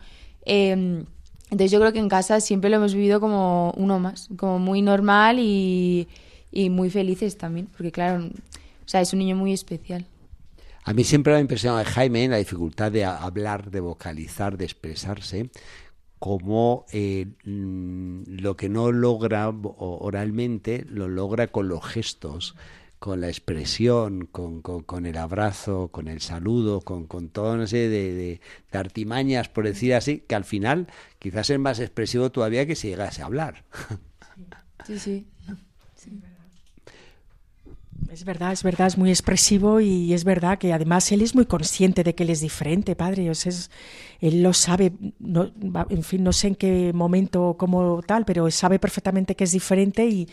Eh, 0.45 1.05
entonces 1.49 1.71
yo 1.71 1.79
creo 1.79 1.93
que 1.93 1.99
en 1.99 2.09
casa 2.09 2.41
siempre 2.41 2.69
lo 2.69 2.75
hemos 2.75 2.93
vivido 2.93 3.21
como 3.21 3.71
uno 3.77 3.97
más, 3.97 4.27
como 4.35 4.59
muy 4.59 4.81
normal 4.81 5.39
y, 5.39 6.09
y 6.51 6.69
muy 6.69 6.89
felices 6.89 7.38
también, 7.38 7.67
porque 7.67 7.91
claro, 7.91 8.25
o 8.25 8.88
sea, 8.88 8.99
es 8.99 9.13
un 9.13 9.19
niño 9.19 9.38
muy 9.38 9.53
especial. 9.53 10.05
A 10.83 10.93
mí 10.93 11.03
siempre 11.05 11.31
me 11.31 11.38
ha 11.38 11.41
impresionado 11.41 11.79
de 11.79 11.85
Jaime 11.85 12.27
la 12.27 12.38
dificultad 12.38 12.91
de 12.91 13.05
hablar, 13.05 13.71
de 13.71 13.79
vocalizar, 13.79 14.57
de 14.57 14.65
expresarse, 14.65 15.49
como 16.19 16.85
eh, 16.91 17.27
mm, 17.45 18.23
lo 18.41 18.57
que 18.57 18.67
no 18.67 18.91
logra 18.91 19.49
oralmente 19.49 20.85
lo 20.89 21.07
logra 21.07 21.47
con 21.47 21.69
los 21.69 21.85
gestos, 21.85 22.55
con 23.05 23.21
la 23.21 23.27
expresión, 23.27 24.25
con, 24.31 24.63
con- 24.63 24.81
con 24.81 25.05
el 25.05 25.15
abrazo, 25.17 25.89
con 25.89 26.07
el 26.07 26.21
saludo, 26.21 26.81
con, 26.81 27.05
con 27.05 27.29
toda 27.29 27.53
una 27.53 27.67
serie 27.67 27.87
de, 27.89 28.13
de- 28.15 28.41
de 28.71 28.77
artimañas, 28.79 29.47
por 29.47 29.63
decir 29.65 29.93
así, 29.93 30.23
que 30.27 30.33
al 30.33 30.43
final 30.43 30.87
quizás 31.19 31.51
es 31.51 31.59
más 31.59 31.79
expresivo 31.79 32.31
todavía 32.31 32.65
que 32.65 32.75
si 32.75 32.87
llegase 32.87 33.21
a 33.21 33.25
hablar. 33.27 33.63
Sí, 34.87 34.97
sí. 34.97 35.27
Es 38.11 38.23
verdad, 38.23 38.53
es 38.53 38.63
verdad, 38.63 38.87
es 38.87 38.97
muy 38.97 39.09
expresivo 39.09 39.79
y 39.81 40.13
es 40.13 40.23
verdad 40.23 40.57
que 40.57 40.71
además 40.73 41.11
él 41.11 41.21
es 41.21 41.33
muy 41.35 41.45
consciente 41.45 42.03
de 42.03 42.13
que 42.15 42.23
él 42.23 42.29
es 42.29 42.41
diferente, 42.41 42.95
padre. 42.95 43.29
O 43.29 43.35
sea, 43.35 43.51
es- 43.51 43.69
él 44.19 44.41
lo 44.43 44.53
sabe, 44.53 44.93
no, 45.19 45.51
en 45.89 46.03
fin, 46.03 46.23
no 46.23 46.31
sé 46.33 46.47
en 46.49 46.55
qué 46.55 46.91
momento 46.93 47.49
o 47.49 47.57
cómo 47.57 48.01
tal, 48.05 48.25
pero 48.25 48.49
sabe 48.51 48.79
perfectamente 48.79 49.35
que 49.35 49.43
es 49.43 49.51
diferente 49.51 50.05
y, 50.05 50.27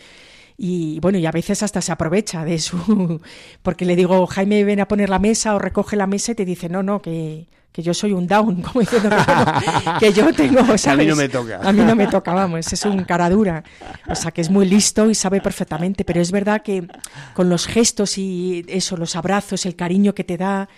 y 0.57 0.99
bueno, 0.99 1.17
y 1.17 1.25
a 1.25 1.31
veces 1.31 1.63
hasta 1.63 1.81
se 1.81 1.91
aprovecha 1.91 2.45
de 2.45 2.59
su... 2.59 3.19
Porque 3.63 3.85
le 3.85 3.95
digo, 3.95 4.25
Jaime, 4.27 4.63
ven 4.63 4.79
a 4.79 4.87
poner 4.87 5.09
la 5.09 5.19
mesa 5.19 5.55
o 5.55 5.59
recoge 5.59 5.95
la 5.95 6.07
mesa 6.07 6.31
y 6.33 6.35
te 6.35 6.45
dice, 6.45 6.69
no, 6.69 6.83
no, 6.83 7.01
que, 7.01 7.47
que 7.71 7.81
yo 7.81 7.93
soy 7.93 8.13
un 8.13 8.27
down, 8.27 8.61
como 8.61 8.81
diciendo 8.81 9.09
que, 9.09 9.15
no, 9.15 9.99
que 9.99 10.13
yo 10.13 10.33
tengo, 10.33 10.59
¿sabes? 10.77 10.87
A 10.87 10.95
mí 10.95 11.05
no 11.07 11.15
me 11.15 11.27
toca. 11.29 11.59
A 11.61 11.71
mí 11.73 11.81
no 11.81 11.95
me 11.95 12.07
toca, 12.07 12.33
vamos, 12.33 12.71
es 12.71 12.85
un 12.85 13.03
cara 13.03 13.29
dura. 13.29 13.63
O 14.07 14.15
sea, 14.15 14.31
que 14.31 14.41
es 14.41 14.49
muy 14.49 14.65
listo 14.67 15.09
y 15.09 15.15
sabe 15.15 15.41
perfectamente, 15.41 16.05
pero 16.05 16.21
es 16.21 16.31
verdad 16.31 16.61
que 16.61 16.87
con 17.33 17.49
los 17.49 17.65
gestos 17.67 18.17
y 18.17 18.63
eso, 18.67 18.95
los 18.95 19.15
abrazos, 19.15 19.65
el 19.65 19.75
cariño 19.75 20.13
que 20.13 20.23
te 20.23 20.37
da, 20.37 20.69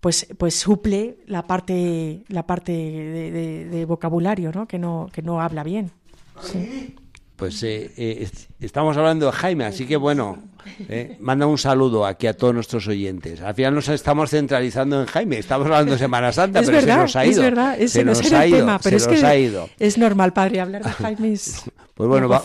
pues, 0.00 0.26
pues 0.36 0.56
suple 0.56 1.18
la 1.28 1.46
parte, 1.46 2.24
la 2.26 2.44
parte 2.44 2.72
de, 2.72 3.30
de- 3.30 3.64
de 3.66 3.84
vocabulario, 3.84 4.50
¿no? 4.52 4.66
Que 4.66 4.80
no, 4.80 5.08
que 5.12 5.22
no 5.22 5.40
habla 5.40 5.62
bien. 5.62 5.92
Sí. 6.40 6.96
Pues 7.42 7.60
eh, 7.64 7.90
eh, 7.96 8.18
est- 8.20 8.50
estamos 8.60 8.96
hablando 8.96 9.26
de 9.26 9.32
Jaime, 9.32 9.64
así 9.64 9.84
que 9.84 9.96
bueno, 9.96 10.38
eh, 10.88 11.16
manda 11.18 11.44
un 11.46 11.58
saludo 11.58 12.06
aquí 12.06 12.28
a 12.28 12.36
todos 12.36 12.54
nuestros 12.54 12.86
oyentes. 12.86 13.40
Al 13.40 13.52
final 13.56 13.74
nos 13.74 13.88
estamos 13.88 14.30
centralizando 14.30 15.00
en 15.00 15.06
Jaime, 15.06 15.38
estamos 15.38 15.66
hablando 15.66 15.90
de 15.92 15.98
Semana 15.98 16.30
Santa, 16.32 16.60
es 16.60 16.66
pero 16.66 16.78
verdad, 16.78 16.94
se 16.94 17.00
nos 17.02 17.16
ha 17.16 17.26
ido. 17.26 17.32
es 17.32 17.40
verdad, 17.42 17.74
ese 17.80 17.88
se 17.88 18.04
no 18.04 18.12
nos 18.12 18.24
era 18.24 18.44
el 18.44 18.48
ido, 18.50 18.58
tema, 18.58 18.78
pero 18.80 18.90
se 18.98 19.04
es 19.04 19.10
nos 19.10 19.20
que 19.20 19.26
ha 19.26 19.36
ido. 19.36 19.68
es 19.80 19.98
normal, 19.98 20.32
padre, 20.32 20.60
hablar 20.60 20.84
de 20.84 20.90
Jaime 20.92 21.32
es 21.32 21.62
Pues 21.94 22.08
bueno, 22.08 22.28
va- 22.28 22.38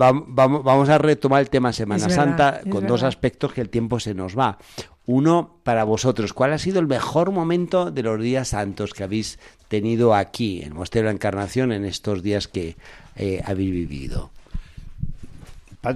va- 0.00 0.24
vamos, 0.26 0.64
vamos 0.64 0.88
a 0.88 0.96
retomar 0.96 1.42
el 1.42 1.50
tema 1.50 1.70
Semana 1.74 2.06
verdad, 2.06 2.16
Santa 2.24 2.60
con 2.70 2.86
dos 2.86 3.02
aspectos 3.02 3.52
que 3.52 3.60
el 3.60 3.68
tiempo 3.68 4.00
se 4.00 4.14
nos 4.14 4.38
va. 4.38 4.56
Uno, 5.04 5.58
para 5.64 5.84
vosotros, 5.84 6.32
¿cuál 6.32 6.52
ha 6.52 6.58
sido 6.58 6.78
el 6.80 6.86
mejor 6.86 7.30
momento 7.32 7.90
de 7.90 8.02
los 8.02 8.20
días 8.22 8.48
santos 8.48 8.94
que 8.94 9.02
habéis 9.02 9.38
tenido 9.68 10.14
aquí, 10.14 10.62
en 10.62 10.72
Monasterio 10.74 11.08
de 11.08 11.12
la 11.12 11.16
Encarnación, 11.16 11.72
en 11.72 11.84
estos 11.84 12.22
días 12.22 12.46
que 12.48 12.76
eh, 13.20 13.54
vivido? 13.54 14.30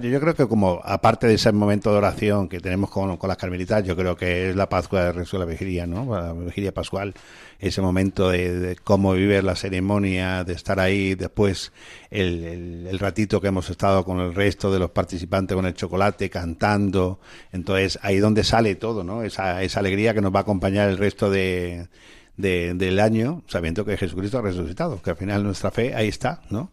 Yo 0.01 0.19
creo 0.19 0.33
que 0.33 0.47
como 0.47 0.81
aparte 0.83 1.27
de 1.27 1.35
ese 1.35 1.51
momento 1.51 1.91
de 1.91 1.97
oración 1.99 2.49
que 2.49 2.59
tenemos 2.59 2.89
con, 2.89 3.17
con 3.17 3.27
las 3.27 3.37
carmelitas, 3.37 3.83
yo 3.83 3.95
creo 3.95 4.17
que 4.17 4.49
es 4.49 4.55
la 4.55 4.67
Pascua 4.67 4.99
de 5.03 5.11
Resurrección, 5.11 5.41
la 5.41 5.45
vigilia, 5.45 5.85
¿no? 5.85 6.11
La 6.11 6.33
vigilia 6.33 6.73
pascual, 6.73 7.13
ese 7.59 7.81
momento 7.81 8.29
de, 8.31 8.59
de 8.59 8.75
cómo 8.77 9.13
vivir 9.13 9.43
la 9.43 9.55
ceremonia, 9.55 10.43
de 10.43 10.53
estar 10.53 10.79
ahí, 10.79 11.13
después 11.13 11.71
el, 12.09 12.87
el- 12.89 12.97
ratito 12.97 13.39
que 13.39 13.49
hemos 13.49 13.69
estado 13.69 14.03
con 14.03 14.19
el 14.21 14.33
resto 14.33 14.71
de 14.73 14.79
los 14.79 14.89
participantes 14.89 15.53
con 15.55 15.67
el 15.67 15.75
chocolate, 15.75 16.31
cantando, 16.31 17.19
entonces 17.51 17.99
ahí 18.01 18.17
donde 18.17 18.43
sale 18.43 18.73
todo, 18.73 19.03
¿no? 19.03 19.21
Esa, 19.21 19.61
esa 19.61 19.81
alegría 19.81 20.15
que 20.15 20.21
nos 20.21 20.33
va 20.33 20.39
a 20.39 20.41
acompañar 20.41 20.89
el 20.89 20.97
resto 20.97 21.29
de, 21.29 21.89
de- 22.37 22.73
del 22.73 22.99
año, 22.99 23.43
sabiendo 23.45 23.85
que 23.85 23.97
Jesucristo 23.97 24.39
ha 24.39 24.41
resucitado, 24.41 24.99
que 24.99 25.11
al 25.11 25.15
final 25.17 25.43
nuestra 25.43 25.69
fe 25.69 25.93
ahí 25.93 26.07
está, 26.07 26.41
¿no? 26.49 26.71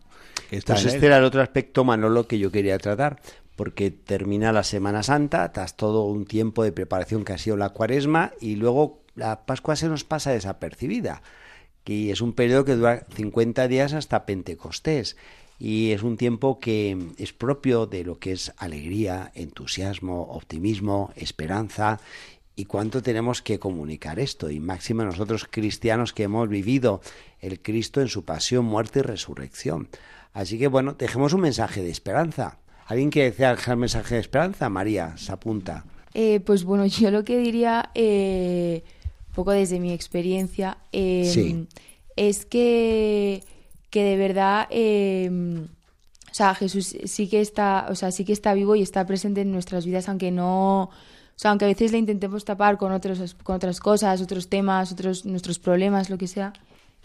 Está 0.52 0.74
Pues 0.74 0.84
él. 0.84 0.94
este 0.94 1.06
era 1.06 1.18
el 1.18 1.24
otro 1.24 1.40
aspecto, 1.40 1.82
Manolo, 1.82 2.28
que 2.28 2.38
yo 2.38 2.52
quería 2.52 2.78
tratar, 2.78 3.20
porque 3.56 3.90
termina 3.90 4.52
la 4.52 4.64
Semana 4.64 5.02
Santa, 5.02 5.50
tras 5.52 5.76
todo 5.76 6.04
un 6.04 6.26
tiempo 6.26 6.62
de 6.62 6.72
preparación 6.72 7.24
que 7.24 7.32
ha 7.32 7.38
sido 7.38 7.56
la 7.56 7.70
cuaresma, 7.70 8.32
y 8.40 8.56
luego 8.56 9.02
la 9.14 9.46
Pascua 9.46 9.76
se 9.76 9.88
nos 9.88 10.04
pasa 10.04 10.30
desapercibida, 10.30 11.22
que 11.84 12.12
es 12.12 12.20
un 12.20 12.34
periodo 12.34 12.64
que 12.64 12.76
dura 12.76 13.06
50 13.14 13.66
días 13.66 13.94
hasta 13.94 14.26
Pentecostés, 14.26 15.16
y 15.58 15.92
es 15.92 16.02
un 16.02 16.16
tiempo 16.18 16.60
que 16.60 16.98
es 17.16 17.32
propio 17.32 17.86
de 17.86 18.04
lo 18.04 18.18
que 18.18 18.32
es 18.32 18.52
alegría, 18.58 19.32
entusiasmo, 19.34 20.22
optimismo, 20.22 21.12
esperanza, 21.16 21.98
y 22.54 22.66
cuánto 22.66 23.02
tenemos 23.02 23.40
que 23.40 23.58
comunicar 23.58 24.18
esto, 24.18 24.50
y 24.50 24.60
máximo 24.60 25.04
nosotros 25.04 25.46
cristianos 25.50 26.12
que 26.12 26.24
hemos 26.24 26.48
vivido 26.48 27.00
el 27.40 27.62
Cristo 27.62 28.02
en 28.02 28.08
su 28.08 28.26
pasión, 28.26 28.66
muerte 28.66 28.98
y 28.98 29.02
resurrección. 29.02 29.88
Así 30.32 30.58
que 30.58 30.68
bueno, 30.68 30.94
dejemos 30.94 31.32
un 31.32 31.40
mensaje 31.42 31.82
de 31.82 31.90
esperanza. 31.90 32.58
¿Alguien 32.86 33.10
quiere 33.10 33.30
dejar 33.30 33.74
un 33.74 33.80
mensaje 33.80 34.14
de 34.16 34.20
esperanza? 34.20 34.68
María, 34.68 35.16
se 35.16 35.32
apunta. 35.32 35.84
Eh, 36.14 36.40
pues 36.40 36.64
bueno, 36.64 36.86
yo 37.00 37.10
lo 37.10 37.24
que 37.24 37.38
diría, 37.38 37.90
eh, 37.94 38.82
un 39.28 39.34
poco 39.34 39.52
desde 39.52 39.78
mi 39.80 39.92
experiencia, 39.92 40.78
eh, 40.92 41.30
Sí. 41.32 41.66
es 42.16 42.44
que, 42.46 43.42
que 43.90 44.02
de 44.04 44.16
verdad, 44.16 44.66
eh, 44.70 45.30
o 46.30 46.34
sea, 46.34 46.54
Jesús 46.54 46.96
sí 47.04 47.28
que 47.28 47.40
está, 47.40 47.86
o 47.90 47.94
sea, 47.94 48.10
sí 48.10 48.24
que 48.24 48.32
está 48.32 48.54
vivo 48.54 48.74
y 48.76 48.82
está 48.82 49.06
presente 49.06 49.42
en 49.42 49.52
nuestras 49.52 49.84
vidas, 49.86 50.08
aunque 50.08 50.30
no, 50.30 50.84
o 50.84 50.90
sea, 51.36 51.50
aunque 51.50 51.66
a 51.66 51.68
veces 51.68 51.92
le 51.92 51.98
intentemos 51.98 52.44
tapar 52.44 52.78
con 52.78 52.92
otros, 52.92 53.34
con 53.42 53.56
otras 53.56 53.80
cosas, 53.80 54.20
otros 54.22 54.48
temas, 54.48 54.92
otros 54.92 55.24
nuestros 55.26 55.58
problemas, 55.58 56.08
lo 56.10 56.16
que 56.18 56.26
sea. 56.26 56.52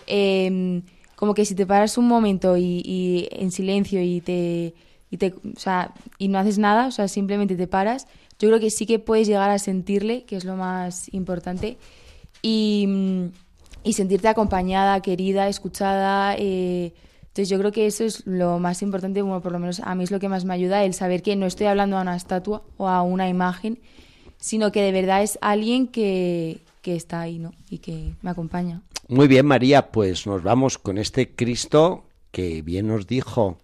eh, 0.07 0.81
como 1.17 1.33
que 1.33 1.45
si 1.45 1.55
te 1.55 1.65
paras 1.65 1.97
un 1.97 2.07
momento 2.07 2.57
y, 2.57 2.83
y 2.85 3.27
en 3.31 3.49
silencio 3.51 4.01
y 4.03 4.21
te, 4.21 4.75
y 5.09 5.17
te, 5.17 5.33
o 5.33 5.59
sea, 5.59 5.93
y 6.19 6.27
no 6.27 6.37
haces 6.37 6.59
nada, 6.59 6.85
o 6.85 6.91
sea, 6.91 7.07
simplemente 7.07 7.55
te 7.55 7.65
paras, 7.65 8.07
yo 8.37 8.47
creo 8.49 8.59
que 8.59 8.69
sí 8.69 8.85
que 8.85 8.99
puedes 8.99 9.27
llegar 9.27 9.49
a 9.49 9.57
sentirle, 9.57 10.25
que 10.25 10.35
es 10.35 10.45
lo 10.45 10.55
más 10.55 11.11
importante, 11.11 11.77
y, 12.43 12.87
y 13.83 13.93
sentirte 13.93 14.27
acompañada, 14.27 15.01
querida, 15.01 15.47
escuchada. 15.47 16.35
eh, 16.37 16.93
entonces 17.21 17.49
yo 17.49 17.57
creo 17.57 17.71
que 17.71 17.87
eso 17.87 18.03
es 18.03 18.25
lo 18.27 18.59
más 18.59 18.83
importante, 18.83 19.23
bueno, 19.23 19.41
por 19.41 19.51
lo 19.51 19.59
menos 19.59 19.79
a 19.79 19.95
mí 19.95 20.03
es 20.03 20.11
lo 20.11 20.19
que 20.19 20.29
más 20.29 20.45
me 20.45 20.53
ayuda, 20.53 20.83
el 20.83 20.93
saber 20.93 21.23
que 21.23 21.35
no 21.35 21.47
estoy 21.47 21.65
hablando 21.65 21.97
a 21.97 22.01
una 22.01 22.15
estatua 22.15 22.61
o 22.77 22.87
a 22.87 23.01
una 23.01 23.27
imagen, 23.27 23.79
sino 24.39 24.71
que 24.71 24.83
de 24.83 24.91
verdad 24.91 25.23
es 25.23 25.39
alguien 25.41 25.87
que, 25.87 26.61
que 26.83 26.95
está 26.95 27.21
ahí, 27.21 27.39
¿no? 27.39 27.53
Y 27.69 27.79
que 27.79 28.13
me 28.21 28.29
acompaña. 28.29 28.81
Muy 29.09 29.29
bien, 29.29 29.45
María, 29.45 29.89
pues 29.93 30.27
nos 30.27 30.43
vamos 30.43 30.77
con 30.77 30.97
este 30.97 31.33
Cristo 31.33 32.03
que 32.29 32.61
bien 32.61 32.87
nos 32.87 33.07
dijo, 33.07 33.61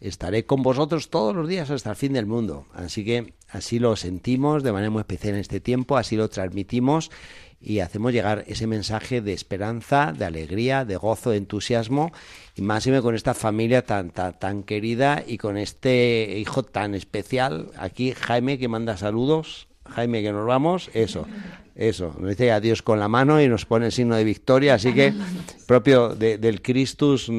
estaré 0.00 0.44
con 0.44 0.62
vosotros 0.62 1.08
todos 1.08 1.34
los 1.34 1.48
días 1.48 1.70
hasta 1.70 1.88
el 1.88 1.96
fin 1.96 2.12
del 2.12 2.26
mundo. 2.26 2.66
Así 2.74 3.02
que 3.02 3.32
así 3.48 3.78
lo 3.78 3.96
sentimos 3.96 4.62
de 4.62 4.70
manera 4.70 4.90
muy 4.90 5.00
especial 5.00 5.32
en 5.32 5.40
este 5.40 5.60
tiempo, 5.60 5.96
así 5.96 6.14
lo 6.14 6.28
transmitimos 6.28 7.10
y 7.58 7.78
hacemos 7.78 8.12
llegar 8.12 8.44
ese 8.48 8.66
mensaje 8.66 9.22
de 9.22 9.32
esperanza, 9.32 10.12
de 10.12 10.26
alegría, 10.26 10.84
de 10.84 10.96
gozo, 10.96 11.30
de 11.30 11.38
entusiasmo 11.38 12.12
y 12.54 12.60
más 12.60 12.86
con 13.00 13.14
esta 13.14 13.32
familia 13.32 13.86
tan, 13.86 14.10
tan, 14.10 14.38
tan 14.38 14.62
querida 14.62 15.24
y 15.26 15.38
con 15.38 15.56
este 15.56 16.38
hijo 16.38 16.64
tan 16.64 16.94
especial. 16.94 17.70
Aquí 17.78 18.12
Jaime 18.12 18.58
que 18.58 18.68
manda 18.68 18.98
saludos. 18.98 19.68
Jaime, 19.88 20.22
que 20.22 20.32
nos 20.32 20.46
vamos, 20.46 20.90
eso, 20.94 21.26
eso, 21.74 22.14
nos 22.18 22.30
dice 22.30 22.52
adiós 22.52 22.82
con 22.82 23.00
la 23.00 23.08
mano 23.08 23.40
y 23.40 23.48
nos 23.48 23.64
pone 23.64 23.86
el 23.86 23.92
signo 23.92 24.16
de 24.16 24.24
victoria, 24.24 24.74
así 24.74 24.92
que 24.92 25.14
propio 25.66 26.10
del 26.14 26.60
Christus, 26.60 27.30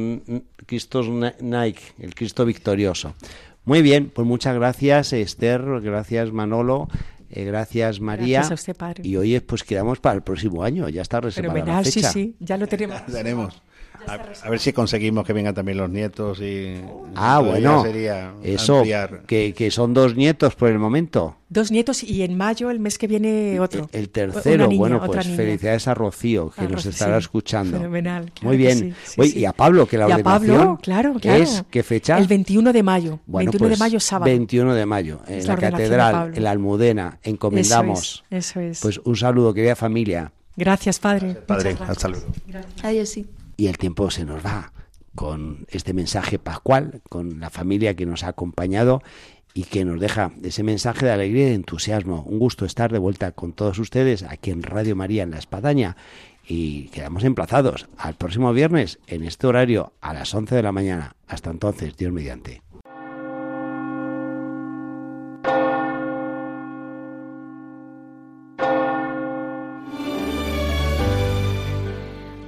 Christus 0.65 1.07
Nike, 1.39 1.81
el 1.99 2.15
Cristo 2.15 2.45
victorioso. 2.45 3.13
Muy 3.65 3.81
bien, 3.81 4.11
pues 4.13 4.27
muchas 4.27 4.55
gracias 4.55 5.13
Esther, 5.13 5.61
gracias 5.81 6.31
Manolo, 6.31 6.89
eh, 7.29 7.45
gracias 7.45 7.99
María. 7.99 8.39
Gracias 8.39 8.51
a 8.51 8.55
usted, 8.55 8.75
padre. 8.75 9.07
Y 9.07 9.15
hoy 9.15 9.39
pues 9.39 9.63
quedamos 9.63 9.99
para 9.99 10.15
el 10.15 10.21
próximo 10.23 10.63
año, 10.63 10.89
ya 10.89 11.01
está 11.01 11.21
reservada 11.21 11.65
la 11.65 11.83
fecha. 11.83 12.11
sí, 12.11 12.13
sí, 12.13 12.35
ya 12.39 12.57
lo 12.57 12.67
tenemos. 12.67 13.05
tenemos. 13.05 13.61
A, 14.07 14.49
ver 14.49 14.59
si 14.59 14.73
conseguimos 14.73 15.25
que 15.25 15.33
vengan 15.33 15.53
también 15.53 15.77
los 15.77 15.89
nietos 15.89 16.39
y... 16.41 16.81
Ah, 17.15 17.39
bueno, 17.39 17.83
eso, 18.43 18.83
que, 19.27 19.53
que, 19.53 19.71
son 19.71 19.93
dos 19.93 20.15
nietos 20.15 20.55
por 20.55 20.69
el 20.69 20.79
momento. 20.79 21.37
Dos 21.49 21.71
nietos 21.71 22.03
y 22.03 22.23
en 22.23 22.35
mayo, 22.35 22.71
el 22.71 22.79
mes 22.79 22.97
que 22.97 23.07
viene, 23.07 23.59
otro. 23.59 23.87
El, 23.91 24.09
tercero, 24.09 24.69
bueno, 24.71 25.01
pues 25.05 25.27
felicidades 25.27 25.87
a 25.87 25.93
Rocío, 25.93 26.49
que 26.49 26.67
nos 26.67 26.85
estará 26.85 27.17
escuchando. 27.17 27.77
Fenomenal. 27.77 28.31
Muy 28.41 28.57
bien. 28.57 28.95
y 29.17 29.45
a 29.45 29.53
Pablo, 29.53 29.85
que 29.85 29.97
la 29.97 30.19
y 30.19 30.23
Pablo, 30.23 30.79
claro, 30.81 31.15
claro. 31.21 31.43
es, 31.43 31.63
¿qué 31.69 31.83
fecha? 31.83 32.17
El 32.17 32.27
21 32.27 32.73
de 32.73 32.83
mayo. 32.83 33.19
21 33.27 33.51
de 33.51 33.69
pues 33.69 33.79
mayo, 33.79 33.99
sábado. 33.99 34.25
21 34.25 34.73
de 34.73 34.85
mayo, 34.85 35.19
en 35.27 35.45
la, 35.45 35.55
catedral, 35.55 36.33
en 36.35 36.43
la 36.43 36.51
Almudena, 36.51 37.19
encomendamos. 37.23 38.23
Eso 38.31 38.59
es, 38.59 38.79
Pues 38.81 38.99
un 39.03 39.15
saludo, 39.15 39.53
querida 39.53 39.75
familia. 39.75 40.31
Gracias, 40.55 40.99
padre. 40.99 41.35
padre, 41.35 41.77
hasta 41.87 42.07
luego. 42.07 42.25
Adiós, 42.83 43.09
sí 43.09 43.27
y 43.57 43.67
el 43.67 43.77
tiempo 43.77 44.09
se 44.09 44.25
nos 44.25 44.45
va 44.45 44.73
con 45.15 45.65
este 45.69 45.93
mensaje 45.93 46.39
pascual, 46.39 47.01
con 47.09 47.39
la 47.39 47.49
familia 47.49 47.95
que 47.95 48.05
nos 48.05 48.23
ha 48.23 48.29
acompañado 48.29 49.01
y 49.53 49.65
que 49.65 49.85
nos 49.85 49.99
deja 49.99 50.31
ese 50.41 50.63
mensaje 50.63 51.05
de 51.05 51.11
alegría 51.11 51.45
y 51.45 51.49
de 51.49 51.55
entusiasmo. 51.55 52.23
Un 52.23 52.39
gusto 52.39 52.65
estar 52.65 52.91
de 52.91 52.99
vuelta 52.99 53.31
con 53.31 53.53
todos 53.53 53.77
ustedes 53.77 54.23
aquí 54.23 54.49
en 54.49 54.63
Radio 54.63 54.95
María 54.95 55.23
en 55.23 55.31
La 55.31 55.37
Espadaña 55.37 55.95
y 56.47 56.87
quedamos 56.87 57.23
emplazados 57.23 57.87
al 57.97 58.15
próximo 58.15 58.51
viernes 58.53 58.99
en 59.07 59.23
este 59.23 59.47
horario 59.47 59.93
a 60.01 60.13
las 60.13 60.33
11 60.33 60.55
de 60.55 60.63
la 60.63 60.71
mañana. 60.71 61.15
Hasta 61.27 61.51
entonces, 61.51 61.95
Dios 61.95 62.11
mediante. 62.11 62.62